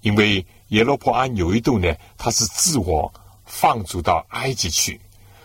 [0.00, 0.44] 因为。
[0.68, 3.12] 耶罗坡安有一度呢，他是自我
[3.44, 4.98] 放逐到埃及去。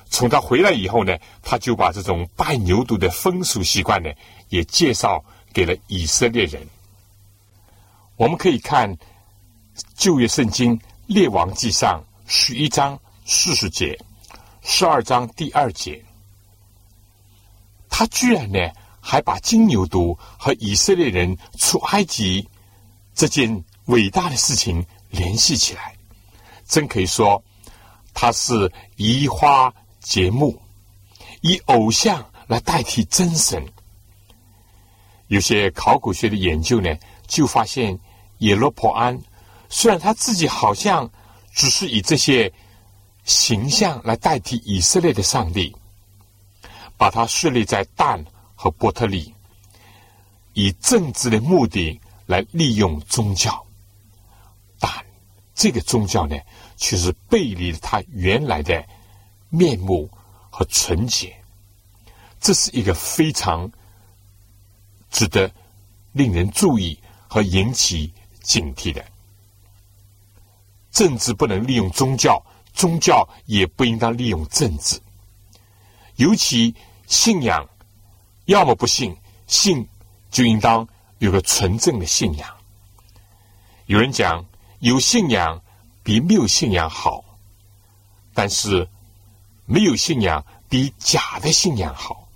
[0.09, 4.09] 从他回来以后呢，他就把这种拜牛犊的风俗习惯呢，
[4.47, 5.23] 也介绍
[5.53, 6.65] 给了以色列人。
[8.15, 8.97] 我们可以看
[9.93, 13.99] 旧约圣经列王记上十一章四十节，
[14.61, 16.05] 十二章第二节，
[17.89, 18.59] 他居然呢
[19.01, 22.47] 还把金牛犊和以色列人出埃及
[23.15, 24.85] 这件伟大的事情。
[25.09, 25.95] 联系起来，
[26.67, 27.43] 真可以说，
[28.13, 30.61] 他是移花接木，
[31.41, 33.65] 以偶像来代替真神。
[35.25, 36.95] 有些考古学的研究呢，
[37.25, 37.99] 就发现
[38.37, 39.19] 耶罗坡安
[39.69, 41.09] 虽然他自己好像
[41.53, 42.51] 只是以这些
[43.23, 45.75] 形象来代替以色列的上帝，
[46.97, 49.33] 把他设立在但和伯特利，
[50.53, 53.63] 以政治的目的来利用宗教，
[54.79, 54.91] 但
[55.53, 56.35] 这个宗教呢，
[56.75, 58.83] 却是背离了他原来的
[59.49, 60.09] 面目
[60.49, 61.35] 和纯洁。
[62.39, 63.71] 这是一个非常
[65.11, 65.51] 值得
[66.13, 69.05] 令人注意和引起警惕的。
[70.91, 74.99] 政治不能利用宗教，宗教也不应当利用政治。
[76.15, 76.75] 尤其
[77.07, 77.67] 信仰，
[78.45, 79.15] 要么不信，
[79.47, 79.87] 信
[80.29, 82.49] 就应当有个纯正的信仰。
[83.85, 84.45] 有人讲。
[84.81, 85.61] 有信仰
[86.03, 87.21] 比没有信仰好，
[88.33, 88.87] 但是
[89.65, 92.29] 没有信仰比假的信仰好。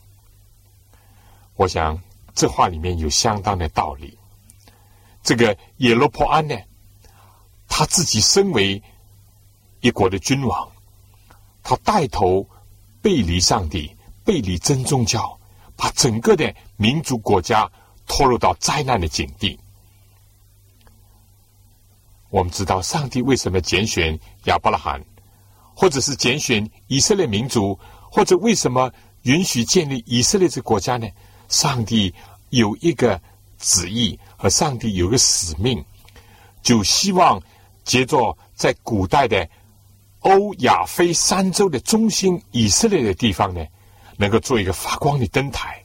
[1.56, 1.98] 我想
[2.36, 4.18] 这话里面有相当的道理。
[5.24, 6.58] 这个耶罗坡安呢，
[7.76, 8.80] 他自己身为
[9.82, 10.72] 一国的君王，
[11.64, 12.48] 他带头
[13.02, 13.92] 背离上帝、
[14.24, 15.40] 背离真宗教，
[15.76, 17.68] 把整个的民族国家
[18.06, 19.60] 拖入到灾难的境地。
[22.30, 25.04] 我们知道上帝为什么拣选亚伯拉罕，
[25.74, 27.80] 或者是拣选以色列民族，
[28.12, 31.08] 或者为什么允许建立以色列这个国家呢？
[31.50, 32.14] 上帝
[32.52, 33.20] 有一个
[33.58, 35.84] 旨意和上帝有个使命，
[36.62, 37.42] 就希望
[37.84, 39.48] 借着在古代的
[40.20, 43.66] 欧亚非三洲的中心以色列的地方呢，
[44.18, 45.84] 能够做一个发光的灯台，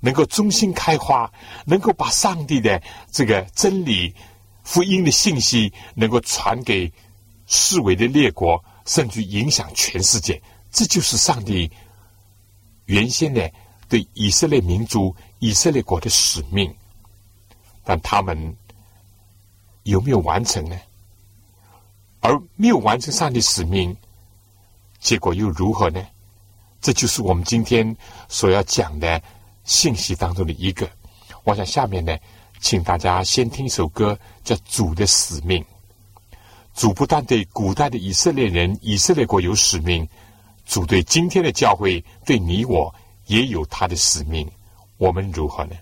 [0.00, 1.32] 能够中心开花，
[1.64, 4.14] 能够把上帝的这个真理。
[4.64, 6.92] 福音的信息能够传给
[7.48, 11.68] 四维的列国，甚至影响全世界，这就是上帝
[12.84, 13.50] 原先的
[13.88, 16.72] 对以色列民族、以色列国的使命。
[17.82, 18.56] 但他们
[19.82, 20.78] 有没有完成呢？
[22.22, 23.94] 而没有完成上帝使命，
[24.98, 26.02] 结果又如何呢？
[26.80, 27.94] 这就是我们今天
[28.28, 29.22] 所要讲的
[29.64, 30.88] 信息当中的一个。
[31.44, 32.16] 我想下面呢。
[32.64, 35.60] 请大家先听一首歌，叫《主的使命》。
[36.76, 40.08] 主不但对古代的以色列人、以色列国有使命，
[40.64, 42.94] 主对今天的教会、对你我
[43.26, 44.48] 也有他的使命。
[44.96, 45.74] 我们如何呢？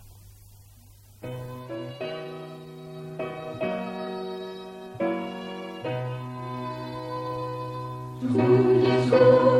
[8.33, 9.60] 蝴蝶姑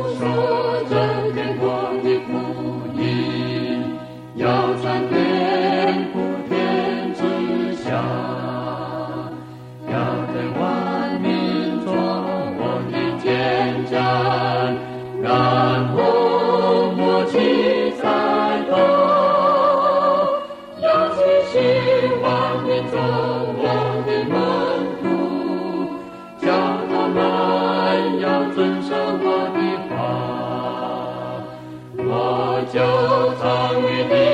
[32.73, 34.30] 就藏于地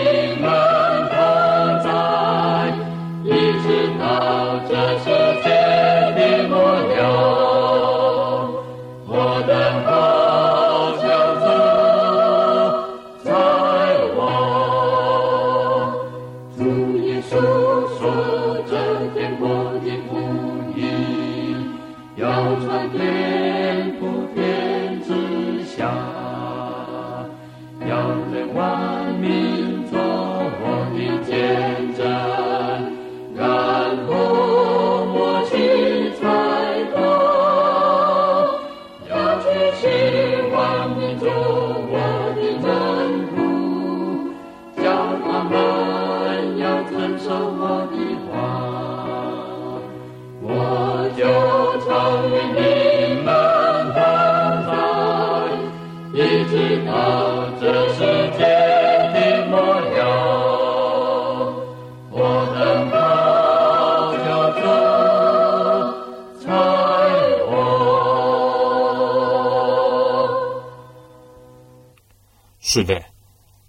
[72.78, 73.04] 是的，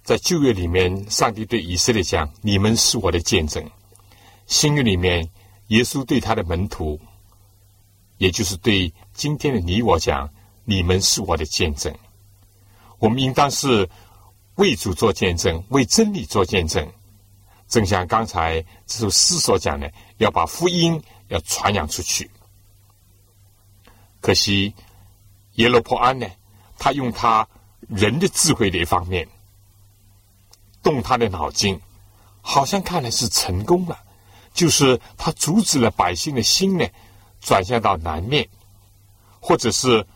[0.04, 3.66] 在旧约里面，上帝对以色列讲：“你们是我的见证。”
[4.46, 5.26] 新约里面，
[5.68, 7.00] 耶稣对他的门徒，
[8.18, 10.28] 也就是对今天的你我讲
[10.66, 11.90] ：“你们是我的见证。”
[13.00, 13.88] 我们应当是
[14.56, 16.86] 为主做见证，为真理做见证。
[17.66, 22.30] 正像刚才这首诗所讲的，要把福音要传扬出去。
[24.20, 24.74] 可惜
[25.54, 26.26] 耶罗坡安呢，
[26.76, 27.48] 他用他。
[27.86, 29.28] 人的智慧的一方面，
[30.82, 31.80] 动他的脑筋，
[32.40, 33.98] 好像看来是成功了，
[34.52, 36.86] 就是他阻止了百姓的心呢
[37.40, 38.48] 转向到南面，
[39.40, 40.06] 或者是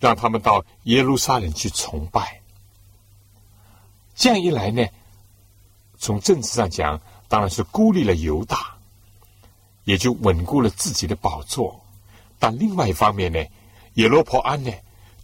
[0.00, 2.40] 让他们到耶路撒冷去崇拜。
[4.14, 4.86] 这样一来呢，
[5.98, 8.76] 从政治上讲，当然是孤立了犹大，
[9.84, 11.84] 也就稳固了自己的宝座。
[12.38, 13.44] 但另外一方面呢，
[13.94, 14.70] 耶罗坡安呢，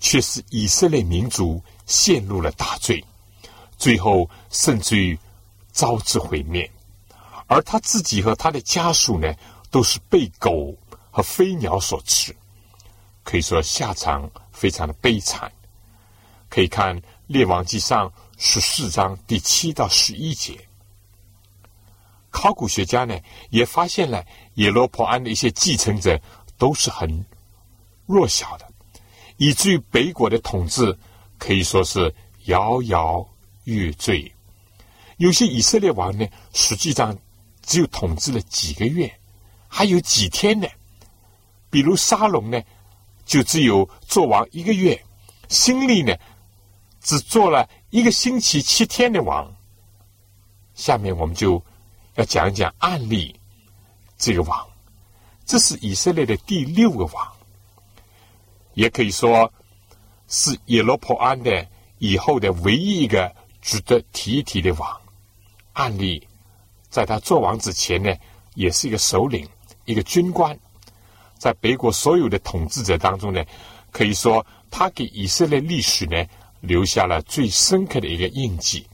[0.00, 3.04] 却是以色列民族陷入了大罪，
[3.78, 5.16] 最后甚至于
[5.70, 6.68] 招致毁灭。
[7.46, 9.32] 而他自己和他的家属呢，
[9.70, 10.74] 都是被狗
[11.10, 12.34] 和飞鸟所吃，
[13.22, 15.52] 可以说下场非常的悲惨。
[16.48, 16.98] 可以看
[17.28, 18.08] 《列王记上》。
[18.42, 20.66] 十四章第七到十一节，
[22.30, 23.14] 考古学家呢
[23.50, 24.24] 也发现了
[24.54, 26.18] 耶罗坡安的一些继承者
[26.56, 27.26] 都是很
[28.06, 28.69] 弱小的，
[29.40, 30.94] 以至于北国的统治
[31.38, 32.14] 可以说是
[32.44, 33.26] 摇摇
[33.64, 34.30] 欲坠。
[35.16, 37.16] 有些以色列王呢，实际上
[37.62, 39.10] 只有统治了几个月，
[39.66, 40.68] 还有几天呢。
[41.70, 42.60] 比如沙龙呢，
[43.24, 45.02] 就只有做王一个月，
[45.48, 46.14] 新历呢
[47.00, 47.66] 只做了。
[47.88, 49.52] 一个星期七天的王，
[50.74, 51.60] 下面我们就
[52.16, 53.34] 要讲一讲案例
[54.18, 54.68] 这个王，
[55.46, 57.32] 这是以色列的第六个王，
[58.74, 59.52] 也可以说
[60.28, 61.66] 是耶罗坡安的
[61.98, 65.00] 以后的唯一一个值得提一提的王。
[65.72, 66.26] 案例
[66.88, 68.14] 在他做王之前呢，
[68.54, 69.48] 也是一个首领，
[69.84, 70.58] 一个军官，
[71.38, 73.44] 在北国所有的统治者当中呢，
[73.90, 76.24] 可以说他给以色列历史呢。
[76.62, 78.86] 留下了最深刻的一个印记，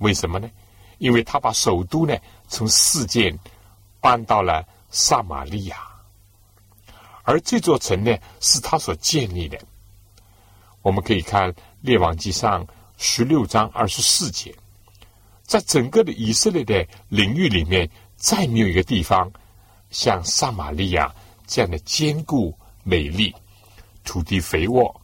[0.00, 0.46] 为什么呢？
[0.98, 2.14] 因为他把首都呢
[2.48, 3.34] 从事件
[3.98, 5.78] 搬到了撒玛利亚，
[7.22, 9.58] 而这座城呢是他所建立的。
[10.82, 12.66] 我们可以看《列王记上》
[12.98, 14.54] 十六章二十四节，
[15.44, 19.30] 在整个的以色列的领域里面，再没有一个地方
[19.90, 21.14] 像撒玛利亚
[21.46, 23.34] 这样的坚固、美丽、
[24.04, 25.00] 土地肥沃。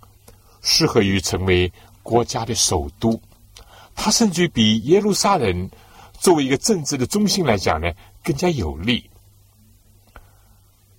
[0.60, 3.18] 适合于成为国家的首都，
[3.94, 5.70] 它甚至比耶路撒冷
[6.18, 7.88] 作为一个政治的中心来讲呢
[8.24, 9.08] 更加有利。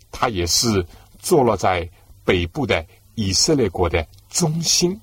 [0.09, 0.85] 它也是
[1.29, 1.87] 坐落在
[2.25, 4.99] 北部的以色列国的中心，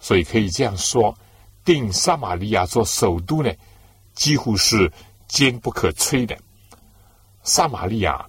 [0.00, 1.14] 所以可以这样说，
[1.66, 3.52] 定撒玛利亚做首都呢，
[4.14, 4.90] 几乎是
[5.28, 6.34] 坚不可摧的。
[7.42, 8.24] 撒玛利亚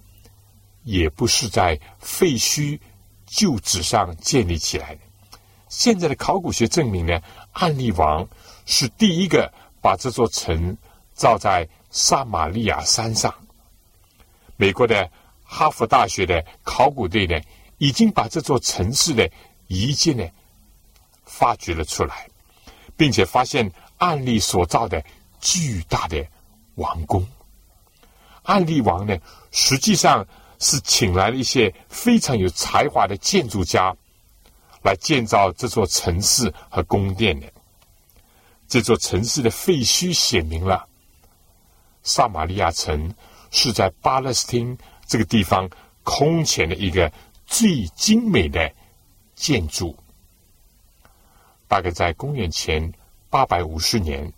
[0.82, 2.78] 也不是在废墟
[3.24, 5.00] 旧址上建立起来的。
[5.70, 7.18] 现在的考古学证明呢，
[7.52, 8.28] 安利王
[8.66, 10.76] 是第一个把这座城
[11.14, 13.32] 造在撒玛利亚山上。
[14.56, 15.10] 美国的
[15.56, 17.40] 哈佛大学的考古队呢，
[17.78, 19.30] 已经把这座城市的
[19.68, 20.28] 遗迹呢
[21.24, 22.28] 发掘了出来，
[22.96, 25.00] 并且发现案例所造的
[25.40, 26.26] 巨大的
[26.74, 27.24] 王宫。
[28.42, 29.16] 案例王呢，
[29.52, 30.26] 实际上
[30.58, 33.96] 是请来了一些非常有才华的建筑家。
[34.82, 37.50] 来建造这座城市和宫殿的，
[38.68, 40.86] 这座城市的废墟写明了，
[42.02, 43.14] 撒玛利亚城
[43.50, 44.76] 是在巴勒斯汀
[45.14, 45.70] 这个地方
[46.02, 47.12] 空前的一个
[47.46, 48.68] 最精美的
[49.36, 49.96] 建筑。
[51.68, 52.92] 大概在公元前
[53.30, 54.32] 八百五十年，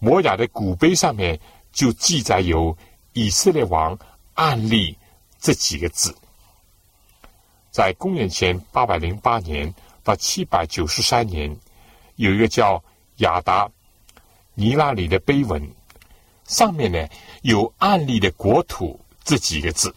[0.00, 1.38] 摩雅的古碑上面
[1.70, 2.76] 就记载有
[3.12, 3.96] 以色列王
[4.34, 4.98] 案例
[5.38, 6.12] 这几个字。
[7.70, 11.56] 在公元前八百零八年到七百九十三年，
[12.16, 12.82] 有一个叫
[13.18, 13.70] 亚达
[14.54, 15.70] 尼拉里的碑文，
[16.44, 17.06] 上面呢
[17.42, 19.88] 有“案例的国土”这几个字；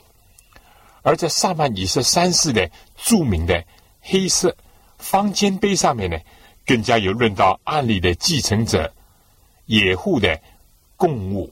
[1.04, 3.64] 而在萨曼尼斯三世的著名的
[4.02, 4.56] 黑色
[4.98, 6.18] 方尖碑上面呢，
[6.66, 8.94] 更加有论到案例的继承者
[9.66, 10.40] 野户的
[10.96, 11.52] 贡物，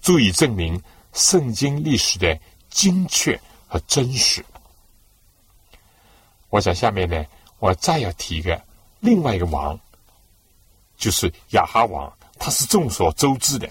[0.00, 0.80] 足以证明
[1.12, 2.38] 圣经历史的
[2.70, 4.44] 精确和真实。
[6.50, 7.24] 我想下面呢，
[7.58, 8.62] 我再要提一个
[9.00, 9.78] 另外一个王，
[10.96, 13.68] 就是亚哈王，他是众所周知的，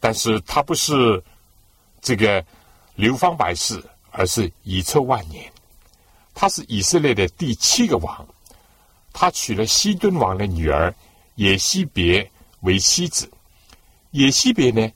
[0.00, 1.22] 但是他不是
[2.02, 2.44] 这个
[2.94, 5.50] 流芳百世，而是遗臭万年。
[6.34, 8.26] 他是以色列的第七个王，
[9.12, 10.94] 他娶了西敦王的女儿
[11.36, 12.28] 耶西别
[12.60, 13.30] 为妻子，
[14.12, 14.90] 耶西别呢，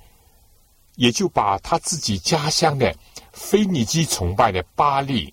[0.96, 2.94] 也就把他自己家乡的
[3.32, 5.32] 腓尼基崇拜的巴利。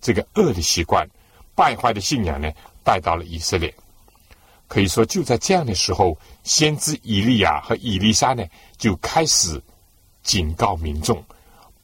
[0.00, 1.08] 这个恶的习惯、
[1.54, 2.50] 败坏的信仰呢，
[2.84, 3.74] 带到了以色列。
[4.66, 8.44] 可以说，就在这样的时候，先知以利亚和以利沙呢，
[8.76, 9.62] 就开始
[10.22, 11.24] 警告民众，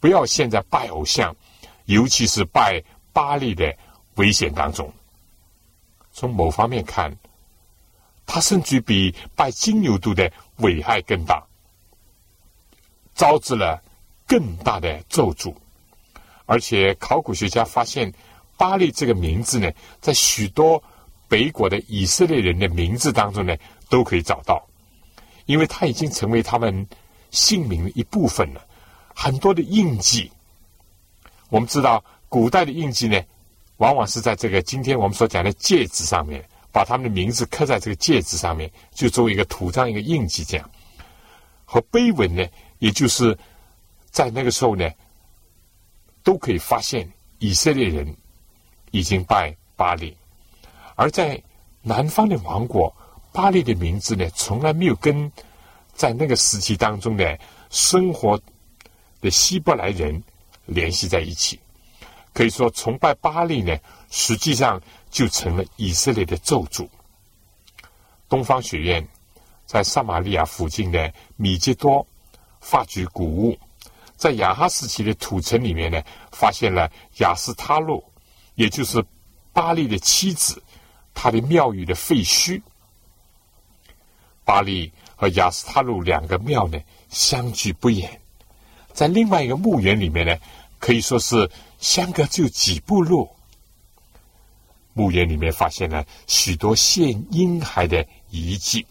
[0.01, 1.37] 不要现在拜偶像，
[1.85, 2.83] 尤其是拜
[3.13, 3.77] 巴利的
[4.17, 4.93] 危险当中。
[6.11, 7.15] 从某方面看，
[8.27, 11.47] 它甚至比拜金牛犊的危害更大，
[13.15, 13.83] 招致了
[14.27, 15.55] 更大的咒诅。
[16.47, 18.13] 而且，考古学家发现，
[18.57, 19.71] 巴利这个名字呢，
[20.01, 20.83] 在许多
[21.29, 23.57] 北国的以色列人的名字当中呢，
[23.89, 24.67] 都可以找到，
[25.47, 26.89] 因为它已经成为他们
[27.31, 28.67] 姓名的一部分了。
[29.15, 30.31] 很多的印记，
[31.49, 33.21] 我们知道，古代的印记呢。
[33.79, 40.71] 往往是在这个今天我们所讲的戒指上面，把他们的名字刻在这个戒指上面，就作为一个图章、一个印记这样。
[41.65, 42.47] 和碑文呢，
[42.79, 43.35] 也就是
[44.11, 44.87] 在那个时候呢，
[46.23, 48.15] 都可以发现以色列人
[48.91, 50.15] 已经拜巴利，
[50.95, 51.43] 而在
[51.81, 52.95] 南方的王国，
[53.33, 55.33] 巴利的名字呢，从来没有跟
[55.95, 57.39] 在那个时期当中的
[57.71, 58.39] 生活
[59.21, 60.23] 的希伯来人
[60.67, 61.59] 联系在一起。
[62.33, 63.77] 可以说，崇拜巴利呢，
[64.11, 66.89] 实际上就成了以色列的咒诅。
[68.29, 69.07] 东方学院
[69.67, 72.07] 在撒玛利亚附近的米吉多
[72.61, 73.59] 发掘古物，
[74.17, 76.01] 在亚哈时期的土城里面呢，
[76.31, 78.05] 发现了雅斯塔路，
[78.55, 79.05] 也就是
[79.53, 80.63] 巴利的妻子，
[81.13, 82.63] 他的庙宇的废墟。
[84.45, 88.21] 巴利和雅斯塔路两个庙呢，相距不远，
[89.01, 90.37] 在另外一个墓园里面呢，
[90.79, 91.51] 可以说是。
[91.79, 93.27] 相隔只有几步路，
[94.93, 98.87] 墓园里面发现了许多现婴孩的遗迹，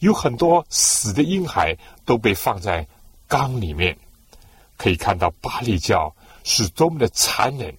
[0.00, 2.84] 有很多死的婴孩都被放在
[3.28, 3.96] 缸里面，
[4.76, 7.72] 可以看到巴利教是多么的残忍。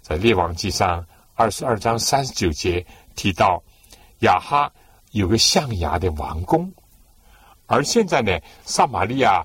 [0.00, 1.04] 在列王记上
[1.34, 2.86] 二十二章三十九节
[3.16, 3.60] 提到，
[4.20, 4.72] 亚哈
[5.10, 6.72] 有个象牙的王宫，
[7.66, 9.44] 而现在呢，撒玛利亚。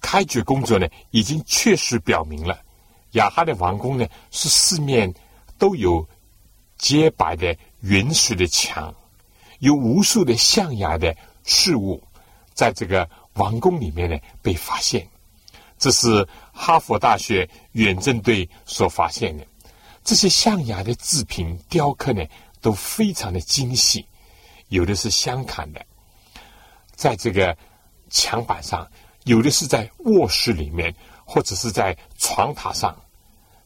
[0.00, 2.58] 开掘工作呢，已经确实表明了，
[3.12, 5.12] 雅哈的王宫呢是四面
[5.58, 6.06] 都有
[6.78, 8.94] 洁白的原始的墙，
[9.58, 12.02] 有无数的象牙的事物，
[12.54, 15.06] 在这个王宫里面呢被发现。
[15.78, 19.46] 这是哈佛大学远征队所发现的。
[20.04, 22.24] 这些象牙的制品雕刻呢
[22.60, 24.06] 都非常的精细，
[24.68, 25.84] 有的是镶嵌的，
[26.94, 27.56] 在这个
[28.08, 28.86] 墙板上。
[29.26, 32.96] 有的是在卧室里面，或者是在床榻上。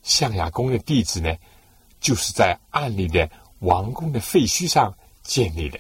[0.02, 1.36] 象牙宫的地址呢，
[2.00, 5.78] 就是在暗里的王宫的废墟上建立的。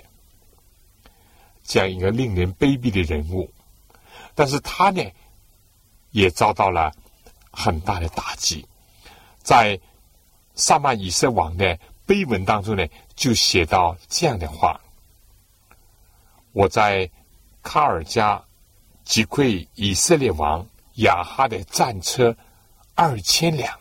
[1.64, 3.50] 这样一个令人卑鄙的人物，
[4.34, 5.02] 但是他呢，
[6.10, 6.92] 也遭到了
[7.50, 8.66] 很大的打击。
[9.42, 9.80] 在
[10.54, 14.78] 萨曼以色王的碑文当中呢，就写到这样的话：
[16.52, 17.10] 我在
[17.62, 18.44] 卡尔加。
[19.04, 22.36] 击溃以色列王亚哈的战车
[22.94, 23.78] 二千辆，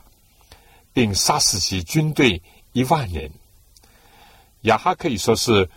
[0.93, 2.41] 并杀死其军队
[2.71, 3.31] 一万人。
[4.61, 5.69] 亚哈可以说是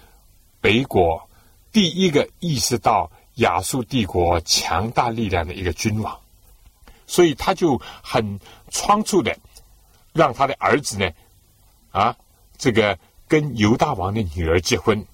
[0.61, 1.29] 北国
[1.71, 6.19] 第一个意识到亚述帝国强大力量的一个君王，
[7.07, 8.39] 所以他就很
[8.71, 9.37] 仓促的
[10.13, 11.11] 让他的儿子呢，
[11.91, 12.17] 啊，
[12.59, 15.05] 这个跟犹大王的女儿结婚，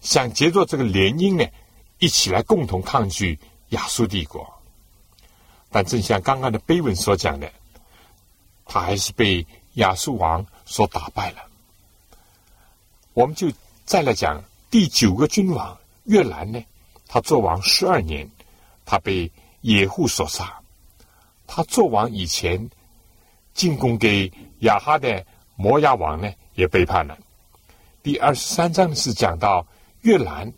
[0.00, 1.48] 想结作这个联姻呢，
[1.98, 3.38] 一起来共同抗拒。
[3.74, 4.46] 亚述帝国，
[5.70, 7.52] 但正像刚刚的碑文所讲的，
[8.64, 9.44] 他还是被
[9.74, 11.42] 亚述王所打败了。
[13.14, 13.50] 我们就
[13.84, 16.64] 再来讲第九个君王越南呢，
[17.08, 18.30] 他做王十二年，
[18.84, 19.30] 他被
[19.62, 20.60] 野户所杀。
[21.46, 22.70] 他做王以前
[23.54, 27.18] 进贡给亚哈的摩押王呢，也背叛了。
[28.04, 29.66] 第二十三章是讲到
[30.02, 30.52] 越南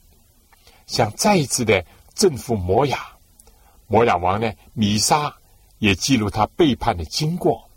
[0.87, 1.83] 想再一次的。
[2.17, 3.07] 征服摩亚，
[3.87, 4.51] 摩亚王呢？
[4.73, 5.37] 米沙
[5.79, 7.69] 也记录他背叛的经过。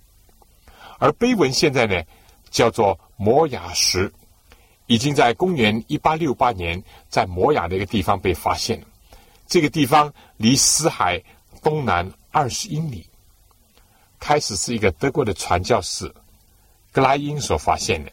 [0.98, 2.02] 而碑文现在呢，
[2.50, 4.12] 叫做摩亚石，
[4.88, 8.82] 已经在公元一八六八年在摩亚的一个地方被发现。
[9.46, 11.22] 这个地方离死海
[11.62, 13.06] 东南二十英里。
[14.20, 16.14] 开始是一个德国的传教士
[16.92, 18.12] 格拉因所发现的，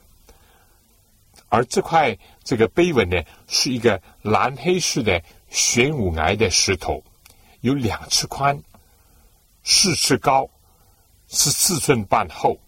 [1.48, 5.22] 而这块这个碑文呢，是一个蓝黑式的。
[5.48, 7.02] 玄武崖的石头
[7.60, 8.62] 有两尺宽，
[9.62, 10.48] 四尺高，
[11.28, 12.58] 是四寸半厚。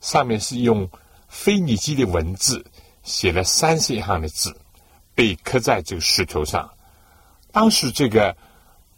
[0.00, 0.88] 上面是用
[1.28, 2.64] 腓尼基的文字
[3.02, 4.58] 写了三十一行的字，
[5.14, 6.70] 被刻在这个石头上。
[7.52, 8.36] 当时这个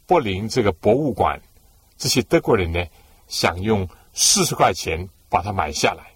[0.06, 1.40] 柏林这个博物馆，
[1.96, 2.84] 这些德国人呢，
[3.28, 6.14] 想用四十块钱把它买下来，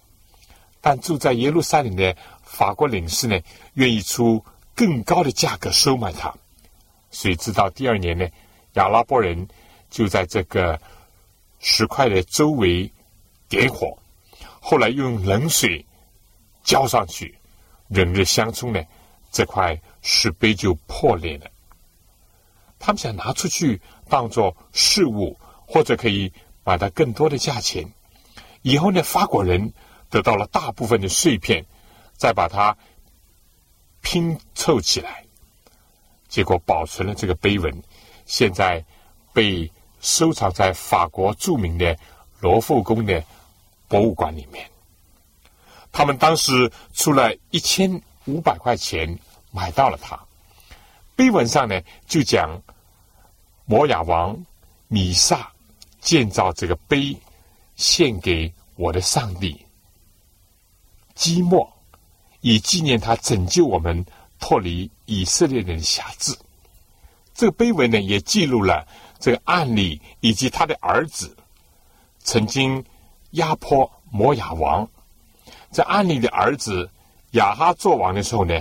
[0.79, 3.39] 但住在耶路撒冷的法国领事呢，
[3.73, 4.43] 愿意出
[4.75, 6.33] 更高的价格收买它。
[7.19, 8.27] 谁知道第二年呢？
[8.73, 9.47] 亚拉伯人
[9.89, 10.79] 就在这个
[11.57, 12.91] 石块的周围
[13.49, 13.97] 点火，
[14.59, 15.83] 后来用冷水
[16.63, 17.35] 浇上去，
[17.87, 18.79] 忍日相冲呢，
[19.31, 21.49] 这块石碑就破裂了。
[22.77, 26.31] 他们想拿出去当做饰物，或者可以
[26.63, 27.91] 买到更多的价钱。
[28.61, 29.73] 以后呢，法国人
[30.11, 31.65] 得到了大部分的碎片，
[32.15, 32.77] 再把它
[34.01, 35.25] 拼凑起来，
[36.27, 37.83] 结果保存了这个碑文。
[38.25, 38.83] 现在
[39.33, 41.97] 被收藏在法国著名的
[42.39, 43.23] 罗浮宫的
[43.87, 44.69] 博物馆里面。
[45.91, 49.17] 他们当时出了一千五百块钱
[49.51, 50.19] 买到了它。
[51.15, 52.61] 碑文上呢，就讲
[53.65, 54.45] 摩亚王
[54.87, 55.51] 米萨
[55.99, 57.17] 建造这个碑，
[57.75, 59.65] 献给我的上帝
[61.15, 61.73] 基莫，
[62.41, 64.05] 以纪念他拯救我们
[64.39, 66.37] 脱离以色列人的辖制。
[67.33, 68.87] 这个碑文呢，也记录了
[69.19, 71.35] 这个案例，以及他的儿子
[72.19, 72.83] 曾经
[73.31, 74.87] 压迫摩亚王。
[75.71, 76.89] 在案例的儿子
[77.31, 78.59] 亚哈做王的时候呢，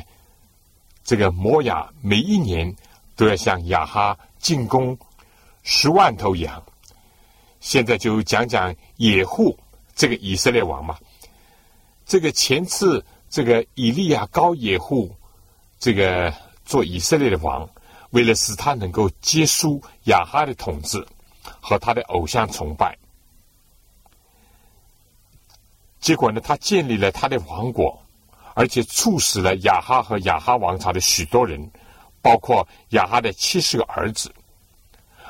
[1.05, 2.75] 这个摩亚每一年
[3.15, 4.99] 都要向亚哈进贡
[5.63, 6.63] 十万头羊。
[7.61, 9.59] 现在就讲讲野户
[9.95, 10.97] 这个以色列王嘛。
[12.05, 15.13] 这个前次这个以利亚高野户
[15.79, 16.33] 这个
[16.65, 17.69] 做以色列的王，
[18.11, 21.07] 为了使他能够结束亚哈的统治
[21.61, 22.97] 和他的偶像崇拜。
[26.01, 28.01] 结果呢，他建立了他的王国，
[28.55, 31.71] 而且促使了亚哈和亚哈王朝的许多人，
[32.23, 34.33] 包括亚哈的七十个儿子。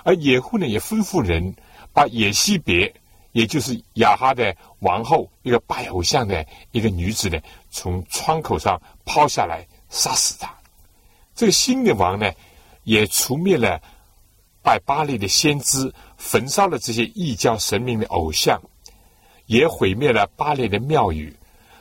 [0.04, 1.54] 而野户呢，也吩咐人
[1.92, 2.94] 把野西别，
[3.32, 7.40] 也就是亚哈的王后，一个拜偶像的一个女子呢，
[7.70, 9.66] 从窗口上抛下来
[9.96, 10.54] 杀死他。
[11.34, 12.30] 这个新的王呢，
[12.84, 13.80] 也除灭了
[14.62, 18.60] 拜巴利的先知，焚烧了这些异教神明的偶像。
[19.46, 21.32] 也毁灭了巴黎的庙宇，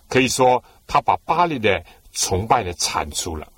[0.08, 3.52] 可以说他把巴黎的崇拜呢铲除了。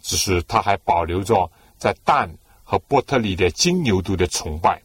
[0.00, 2.26] 只是他还保留着在但
[2.64, 4.80] 和波特里的金牛犊的崇拜，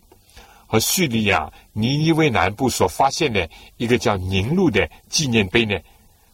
[0.67, 5.79] 和叙利亚尼尼微南部所发现的一个叫宁路的纪念碑呢，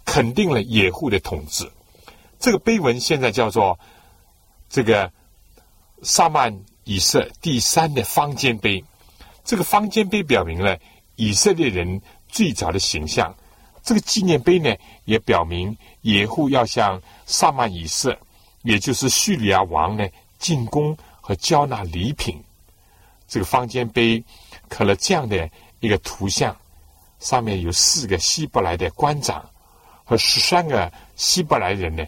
[0.03, 1.71] 肯定了野户的统治。
[2.43, 3.79] 这个碑文现在叫做
[4.67, 5.09] 这个
[6.01, 8.83] 萨曼以色第三的方尖碑。
[9.45, 10.77] 这个方尖碑表明了。
[11.15, 13.33] 以色列人最早的形象，
[13.81, 14.75] 这个纪念碑呢，
[15.05, 18.17] 也表明野户要向萨曼以色，
[18.63, 20.05] 也就是叙利亚王呢
[20.37, 22.43] 进贡和交纳礼品。
[23.25, 24.21] 这个方尖碑
[24.67, 26.53] 刻了这样的一个图像，
[27.19, 29.47] 上面有四个希伯来的官长
[30.03, 32.03] 和十三个希伯来人呢，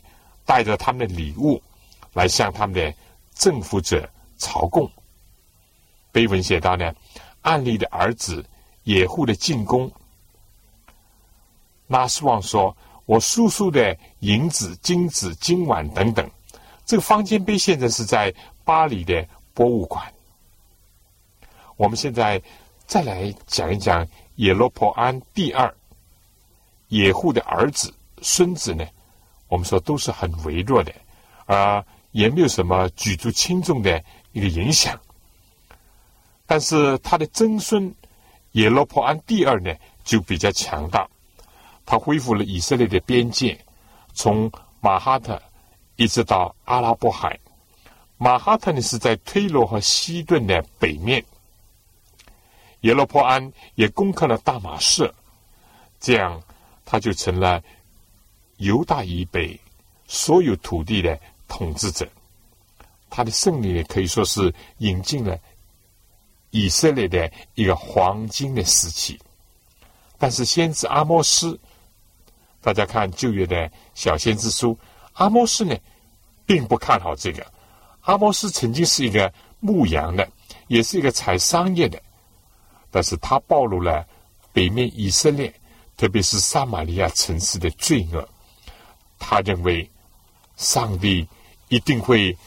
[0.46, 1.62] 带着他们的礼物
[2.14, 2.94] 来向他们的
[3.34, 4.90] 政府者朝贡。
[6.12, 6.94] 碑文写道呢，
[7.42, 8.46] 案例的儿子。
[8.86, 9.92] 野户的进攻，
[11.88, 12.78] 拉斯旺说
[13.08, 16.30] ：“我叔叔的银子、金子、金碗等等，
[16.86, 18.32] 这个方尖碑现在是在
[18.64, 20.06] 巴黎的博物馆。”
[21.78, 22.40] 我们现在
[22.86, 25.76] 再来讲一讲野罗坡安第二
[26.90, 27.92] 野户的儿子、
[28.22, 28.86] 孙子呢？
[29.56, 30.94] 我们说都是很微弱的，
[31.46, 31.82] 而
[32.12, 34.04] 也没有什么举足轻重的
[34.34, 35.00] 一个影响。
[36.46, 37.96] 但是他的曾孙。
[38.52, 41.10] 耶罗坡安第二呢，就比较强大，
[41.86, 43.58] 他恢复了以色列的边界，
[44.14, 44.50] 从
[44.80, 45.42] 马哈特
[45.98, 47.38] 一直到阿拉伯海。
[48.18, 51.24] 马哈特呢是在推罗和西顿的北面。
[52.82, 55.14] 耶罗坡安也攻克了大马士，
[56.00, 56.42] 这样
[56.86, 57.62] 他就成了
[58.58, 59.60] 犹大以北
[60.08, 62.08] 所有土地的统治者。
[63.10, 65.38] 他的胜利呢，可以说是引进了。
[66.52, 69.20] 以色列的一个黄金的时期，
[70.18, 71.60] 但是先知阿摩斯，
[72.62, 74.78] 大家看旧约的小先知书，
[75.14, 75.76] 阿摩斯呢，
[76.46, 77.46] 并不看好这个。
[78.02, 80.26] 阿摩斯曾经是一个牧羊的，
[80.68, 82.02] 也是一个采桑叶的，
[82.90, 84.08] 但是他暴露了
[84.54, 85.54] 北面以色列，
[85.98, 88.26] 特别是撒玛利亚城市的罪恶。
[89.20, 89.90] 他认为
[90.58, 91.28] 上帝
[91.70, 92.38] 一定会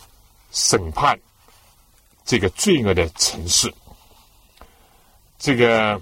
[0.50, 1.18] 审判
[2.24, 3.72] 这个罪恶的城市。
[5.38, 6.00] 这个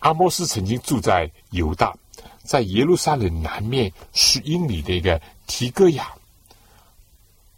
[0.00, 1.94] 阿摩斯曾经住在犹大，
[2.42, 6.12] 在耶路撒冷南面十英里的一个提戈亚。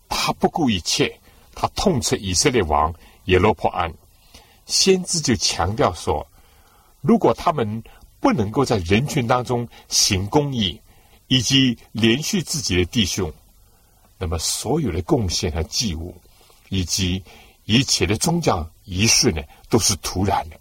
[0.08, 1.18] 他不顾一切，
[1.54, 3.92] 他痛斥以色列王耶罗破安。
[4.66, 6.26] 先知就强调说，
[7.00, 7.82] 如果他们
[8.20, 10.80] 不能够在人群当中行公义，
[11.26, 13.32] 以及连续自己的弟兄，
[14.18, 16.14] 那么所有的贡献和祭物，
[16.68, 17.22] 以及
[17.64, 19.42] 一切的宗教仪式呢？
[19.68, 20.60] 都是突然的，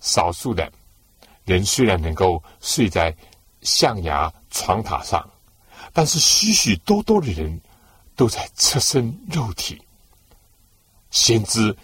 [0.00, 0.70] 少数的
[1.44, 3.16] 人虽然能够睡在
[3.62, 5.28] 象牙床榻上，
[5.92, 7.60] 但是许许多多的人
[8.14, 9.80] 都在侧身肉体。
[11.10, 11.76] 先知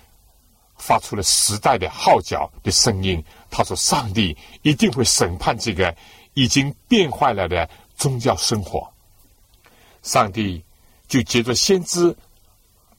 [0.77, 5.97] 发出了时代的号角的声音，他说：“上帝一定会审判这个
[6.37, 8.89] 已经变坏了的宗教生活。”
[10.05, 10.63] 上帝
[11.09, 12.17] 就接着先知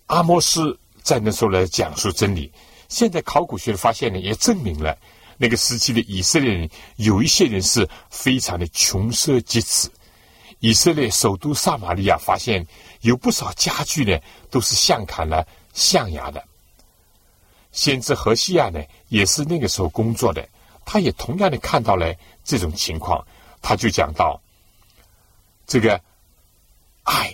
[0.07, 2.51] 阿摩斯在那时候来讲述真理。
[2.89, 4.97] 现在考古学发现呢，也证明了
[5.37, 9.87] 那个时期的以色列人有一些人是非常的穷奢极侈。
[10.59, 12.65] 以色列首都撒玛利亚发现
[13.01, 14.19] 有不少家具呢，
[14.49, 16.43] 都是象砍了象牙的。
[17.71, 20.47] 先知何西亚呢，也是那个时候工作的，
[20.83, 22.11] 他也同样的看到了
[22.47, 23.23] 这种情况，
[23.61, 24.41] 他就讲到
[25.67, 26.01] 这个。
[27.09, 27.33] 爱，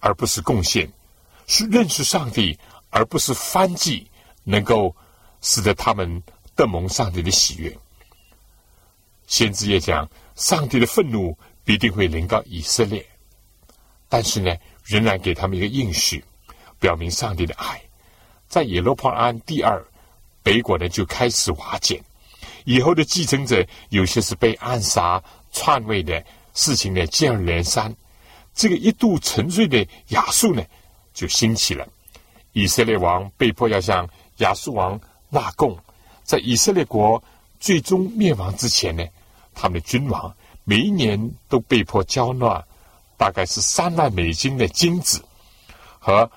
[0.00, 0.92] 而不是贡献，
[1.46, 2.58] 是认识上帝，
[2.90, 4.10] 而不是翻记，
[4.42, 4.92] 能够
[5.40, 6.20] 使得他们
[6.56, 7.78] 得蒙上帝的喜悦。
[9.28, 13.06] 先知也讲，上帝的愤怒必定会临到以色列，
[14.08, 16.24] 但是呢，仍然给他们一个应许，
[16.80, 17.80] 表明上帝的爱。
[18.48, 19.80] 在耶罗波安第二，
[20.42, 22.02] 北国呢就开始瓦解，
[22.68, 27.96] 以后的继承者有些是被暗杀、篡位的事情呢接二连三。
[28.54, 30.62] 这个一度沉睡的亚述呢，
[31.14, 31.88] 就兴起了。
[32.52, 34.06] 以色列王被迫要向
[34.38, 35.00] 亚述王
[35.30, 35.78] 纳贡，
[36.24, 37.22] 在以色列国
[37.58, 39.02] 最终灭亡之前呢，
[39.54, 42.62] 他们的君王每一年都被迫交纳
[43.16, 45.24] 大概是三万美金的金子
[45.98, 46.30] 和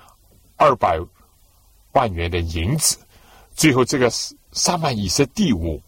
[0.56, 0.98] 二百
[1.92, 2.96] 万元的银子。
[3.54, 4.10] 最后，这个
[4.52, 5.82] 三万以色第五，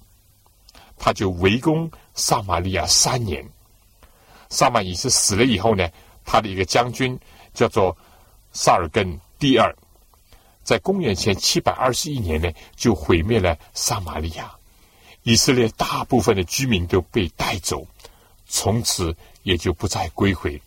[1.05, 3.47] 他就围攻撒玛利亚三年。
[4.49, 5.87] 撒玛以是死了以后呢？
[6.25, 7.19] 他的一个将军
[7.53, 7.95] 叫做
[8.55, 9.71] 萨尔根第二，
[10.63, 14.51] 在公元前七百二十一年呢，就毁灭了撒玛利亚，
[15.25, 17.87] 以色列大部分的居民都被带走，
[18.47, 20.59] 从此也就不再归回。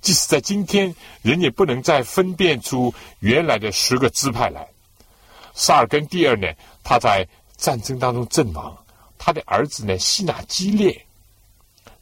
[0.00, 4.66] 即使在今天，人也不能再分辨出原来的十个支派来。
[5.54, 6.48] 萨尔根第二呢，
[6.82, 7.24] 他在
[7.56, 8.76] 战争当中阵亡，
[9.26, 11.04] 他的儿子呢希纳基列，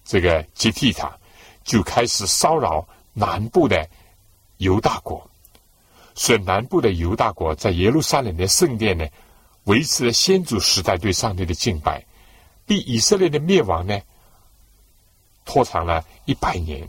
[0.04, 1.10] 这个接替他，
[1.64, 2.86] 就开始骚扰。
[3.14, 3.88] 南部的
[4.58, 5.30] 犹大国，
[6.14, 9.06] 所以南部的犹大国在耶路撒冷的圣殿呢，
[9.64, 12.04] 维持了先祖时代对上帝的敬拜，
[12.66, 13.98] 比以色列的灭亡呢
[15.46, 16.86] 拖长了一百年。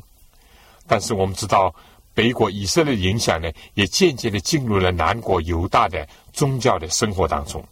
[0.85, 1.73] 但是我们知道，
[2.13, 7.63] 北国以色列影响呢，也渐渐的进入了南国犹大的宗教的生活当中。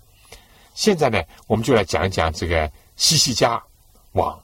[0.74, 3.61] 现在呢，我们就来讲一讲这个西西家
[4.13, 4.39] 王。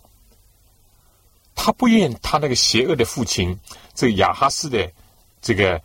[1.55, 3.59] 他不愿他那个邪恶的父亲，
[3.93, 4.89] 这个亚哈斯的
[5.41, 5.81] 这个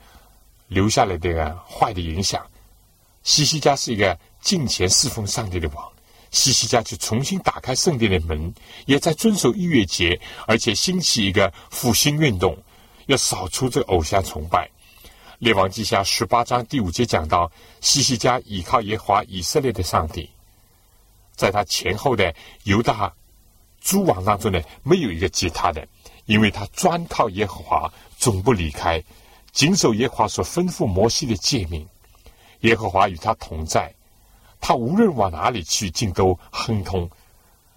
[0.69, 2.47] 留下来的坏的影响。
[3.25, 5.93] 西西家是一个敬虔侍奉上帝的王，
[6.31, 8.55] 西西家就重新打开圣殿的门，
[8.87, 12.57] 也在遵守逾越节，而且兴起一个复兴运动，
[13.07, 14.71] 要扫除这个偶像崇拜。
[15.39, 20.31] 列王记下十八章第五节讲到，西西家倚靠耶华以色列的上帝，
[21.35, 23.13] 在他前后的犹大。
[23.81, 25.87] 诸王当中呢，没有一个接他的，
[26.25, 29.03] 因为他专靠耶和华，总不离开，
[29.53, 31.87] 谨守耶和华所吩咐摩西的诫命。
[32.61, 33.95] 耶和华与他同在，
[34.59, 37.11] 他无论往哪里去，尽都亨通。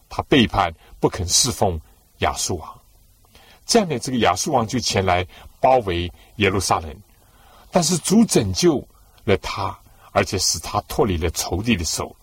[0.08, 1.78] 他背叛，不肯侍奉
[2.20, 2.82] 亚述王，
[3.66, 5.28] 这样呢，这个亚述王就前来
[5.60, 6.96] 包围耶路撒冷，
[7.70, 8.82] 但是主拯救
[9.26, 9.78] 了他，
[10.14, 12.16] 而且使他脱离了仇敌的手。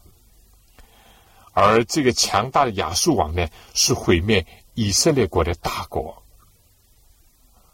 [1.57, 4.45] 而这个强大的亚述王呢，是毁灭
[4.75, 6.21] 以色列国的大国，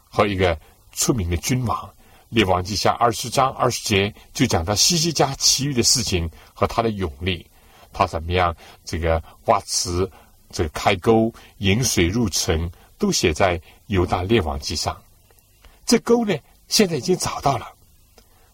[0.07, 0.57] 和一个
[0.91, 1.91] 出名的君王。
[2.29, 7.45] 列王记下二十章二十节就讲到西西家其余的事情和他的勇力，
[7.91, 8.55] 他怎么样
[8.85, 10.09] 这个挖池、
[10.51, 14.95] 这个开沟、引水入城，都写在犹大列王记上。
[15.87, 17.67] 这沟呢，现在已经找到了。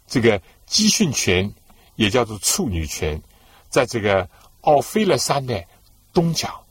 [0.07, 1.53] 这个基训泉
[1.97, 3.21] 也叫做处女泉，
[3.69, 4.27] 在这个。
[4.67, 5.63] 奥菲勒山的
[6.11, 6.61] 东角，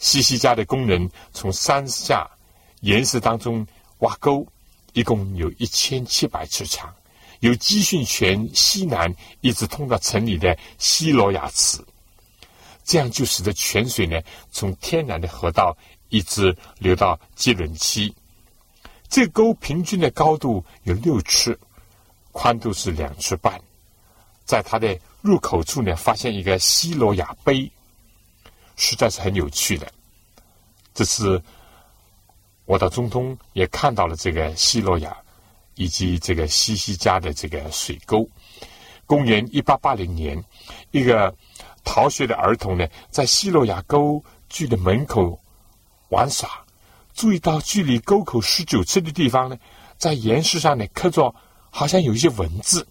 [0.00, 2.28] 西西家的工人从山下
[2.80, 3.64] 岩石当中
[3.98, 4.44] 挖沟，
[4.92, 6.92] 一共有一千七百尺长，
[7.38, 11.78] 由基训泉西南一直通到城里的西罗亚池，
[12.82, 14.20] 这样就使得泉水呢
[14.50, 15.76] 从天然的河道
[16.08, 18.12] 一直流到基伦溪。
[19.08, 21.56] 这沟平均的高度有六尺，
[22.32, 23.62] 宽度是两尺半，
[24.44, 24.98] 在它的。
[25.20, 27.70] 入口处呢，发现一个西罗亚碑，
[28.76, 29.90] 实在是很有趣的。
[30.94, 31.42] 这次
[32.64, 35.16] 我到中东也看到了这个西罗亚
[35.74, 38.28] 以及这个西西家的这个水沟。
[39.06, 40.44] 公元一八八零年，
[40.90, 41.34] 一个
[41.82, 45.40] 逃学的儿童呢，在西罗亚沟距的门口
[46.10, 46.64] 玩耍，
[47.14, 49.56] 注意到距离沟口十九尺的地方呢，
[49.96, 51.34] 在岩石上呢刻着
[51.70, 52.86] 好像有一些文字，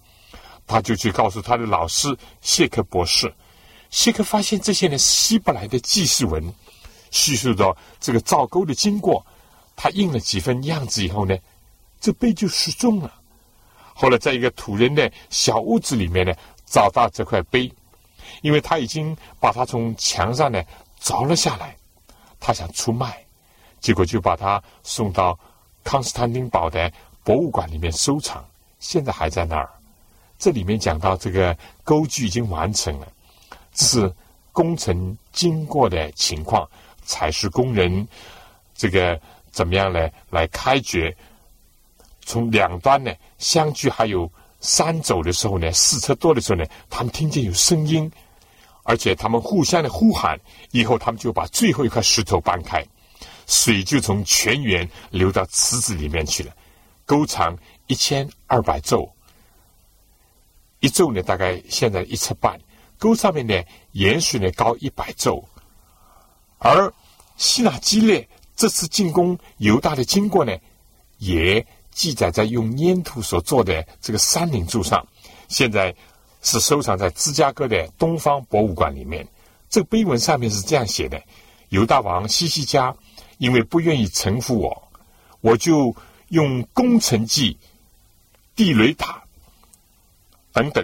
[0.68, 3.34] 他就去告诉他的老师谢克博士。
[3.90, 6.54] 谢克发现这些呢希伯来的记事文，
[7.10, 9.26] 叙述着这个造沟的经过。
[9.78, 11.38] 他印了几份样子以后呢，
[12.02, 13.14] 这碑就失踪了。
[13.94, 16.34] 后来在一个土人的小屋子里面呢，
[16.66, 17.72] 找到这块碑，
[18.42, 20.62] 因为他已经把它从墙上呢
[21.02, 21.78] 凿了下来，
[22.40, 23.24] 他想出卖，
[23.80, 25.40] 结果就把它送到
[25.84, 26.92] 康斯坦丁堡的
[27.24, 28.44] 博物馆里面收藏，
[28.80, 29.70] 现在还在那儿。
[30.38, 33.08] 这里面讲到这个沟具已经完成了。
[33.74, 34.16] 这是
[34.52, 36.68] 工程经过的情况，
[37.04, 38.08] 采石工人
[38.76, 39.20] 这个
[39.52, 40.10] 怎么样呢？
[40.30, 41.16] 来开掘，
[42.22, 48.12] 从两端呢相距还有三走的时候呢，四车多的时候呢，他们听见有声音，
[48.84, 50.40] 而且他们互相的呼喊，
[50.72, 52.84] 以后他们就把最后一块石头搬开，
[53.46, 56.52] 水就从泉源流到池子里面去了。
[57.06, 59.10] 沟长一千二百宙，
[60.80, 62.60] 一宙呢大概现在一尺半。
[63.00, 63.54] 沟上面呢，
[63.92, 65.44] 盐水呢高一百宙，
[66.58, 66.92] 而
[67.36, 70.58] 希腊基列这次进攻犹大的经过呢，
[71.20, 75.06] 也记载在用粘土所做的这个山岭柱上，
[75.48, 75.96] 现在
[76.42, 79.28] 是收藏在芝加哥的东方博物馆里面。
[79.70, 81.22] 这个碑文上面是这样写的：
[81.70, 82.96] 犹大王西西家
[83.38, 84.90] 因为不愿意臣服我，
[85.42, 85.96] 我就
[86.30, 87.56] 用工程计、
[88.56, 89.24] 地雷塔
[90.58, 90.84] 等等。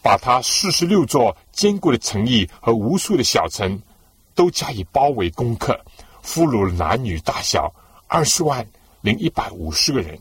[0.00, 3.78] 把他四十六座坚固的城邑和无数的小城
[4.34, 5.78] 都加以包围攻克，
[6.22, 7.70] 俘虏了男女大小
[8.06, 8.66] 二十万
[9.02, 10.18] 零一百五十个人，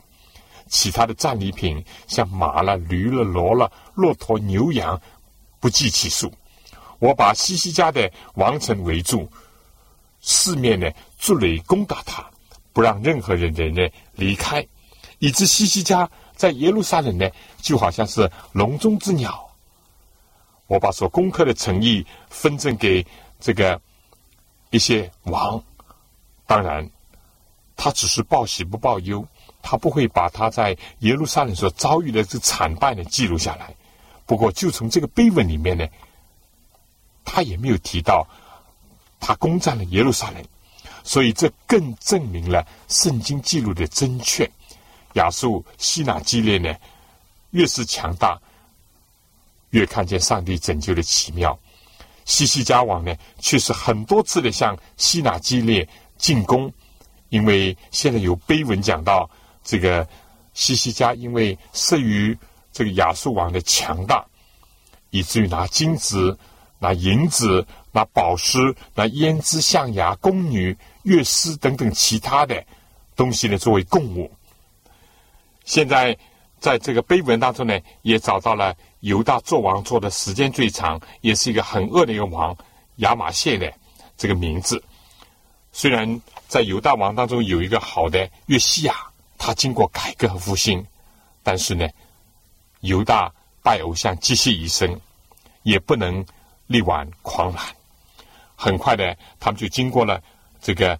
[0.68, 4.99] 其他的战利品像马了、驴了、骡了、骆驼、牛羊
[5.61, 6.30] 不计其数。
[6.99, 9.32] 我把西西家的王城围住，
[10.20, 10.89] 四面呢
[11.20, 12.26] 筑垒攻打他，
[12.74, 14.68] 不让任何人人呢离开，
[15.20, 17.30] 以致西西家在耶路撒冷呢
[17.62, 19.44] 就好像是笼中之鸟。
[20.68, 23.06] 我把所攻克的诚意分赠给
[23.40, 23.82] 这个
[24.70, 25.64] 一些王，
[26.46, 26.90] 当然，
[27.76, 29.26] 他只是报喜不报忧，
[29.62, 33.74] 他不会把他在耶路撒冷所遭遇的这惨败呢记录下来。
[34.26, 35.88] 不过，就从这个碑文里面呢，
[37.24, 38.28] 他也没有提到
[39.22, 40.44] 他攻占了耶路撒冷，
[41.02, 44.52] 所以这更证明了圣经记录的真确。
[45.18, 46.74] 亚述西拿基列呢，
[47.51, 48.39] 越是强大。
[49.72, 51.59] 越看见上帝拯救的奇妙，
[52.24, 55.88] 西西家王呢，却是很多次的向西拿基列
[56.18, 56.72] 进攻，
[57.28, 59.30] 因为现在有碑文讲到
[59.65, 60.07] 这个
[60.53, 62.36] 西西家因为慑于
[62.72, 64.26] 这个亚述王的强大，
[65.09, 66.39] 以至于拿金子、
[66.80, 72.65] 拿银子、拿宝石、拿胭脂、象牙、宫女、乐师等等其他的
[73.18, 74.32] 东西呢作为贡物。
[75.68, 76.18] 现在
[76.59, 78.76] 在这个碑文当中呢，也找到了。
[79.01, 82.57] 犹大做王做的时间最长，也是一个很恶的一个王，
[82.95, 83.72] 亚马谢的
[84.18, 84.84] 这个名字。
[85.72, 88.95] 虽然在犹大王当中有一个好的约西亚，
[89.38, 90.84] 他经过改革和复兴，
[91.43, 91.88] 但是呢，
[92.80, 94.99] 犹大拜偶像积习一生，
[95.61, 96.26] 也不能
[96.65, 97.63] 力挽狂澜。
[98.55, 100.20] 很快的，他们就经过了
[100.59, 100.99] 这个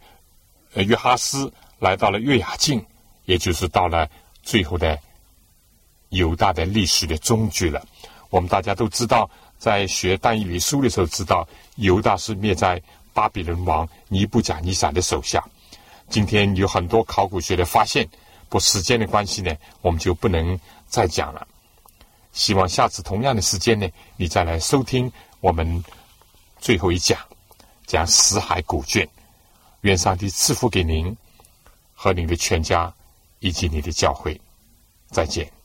[0.76, 2.86] 呃约哈斯，来到了约雅敬，
[3.26, 4.08] 也就是到了
[4.48, 4.98] 最后的。
[6.12, 7.86] 犹大的历史的终局了。
[8.30, 9.30] 我们大家都知道，
[9.60, 11.46] 在学但以理书的时候，知道
[11.76, 12.82] 犹大是灭在
[13.14, 15.44] 巴比伦王尼布甲尼撒的手下。
[16.08, 18.08] 今天有很多考古学的发现，
[18.48, 21.46] 不时间的关系呢，我们就不能再讲了。
[22.32, 23.86] 希望下次同样的时间呢，
[24.16, 25.84] 你再来收听我们
[26.58, 27.20] 最后一讲，
[27.86, 29.06] 讲死海古卷。
[29.82, 31.14] 愿上帝赐福给您
[31.94, 32.94] 和您的全家
[33.40, 34.40] 以及你的教会。
[35.12, 35.57] 再见。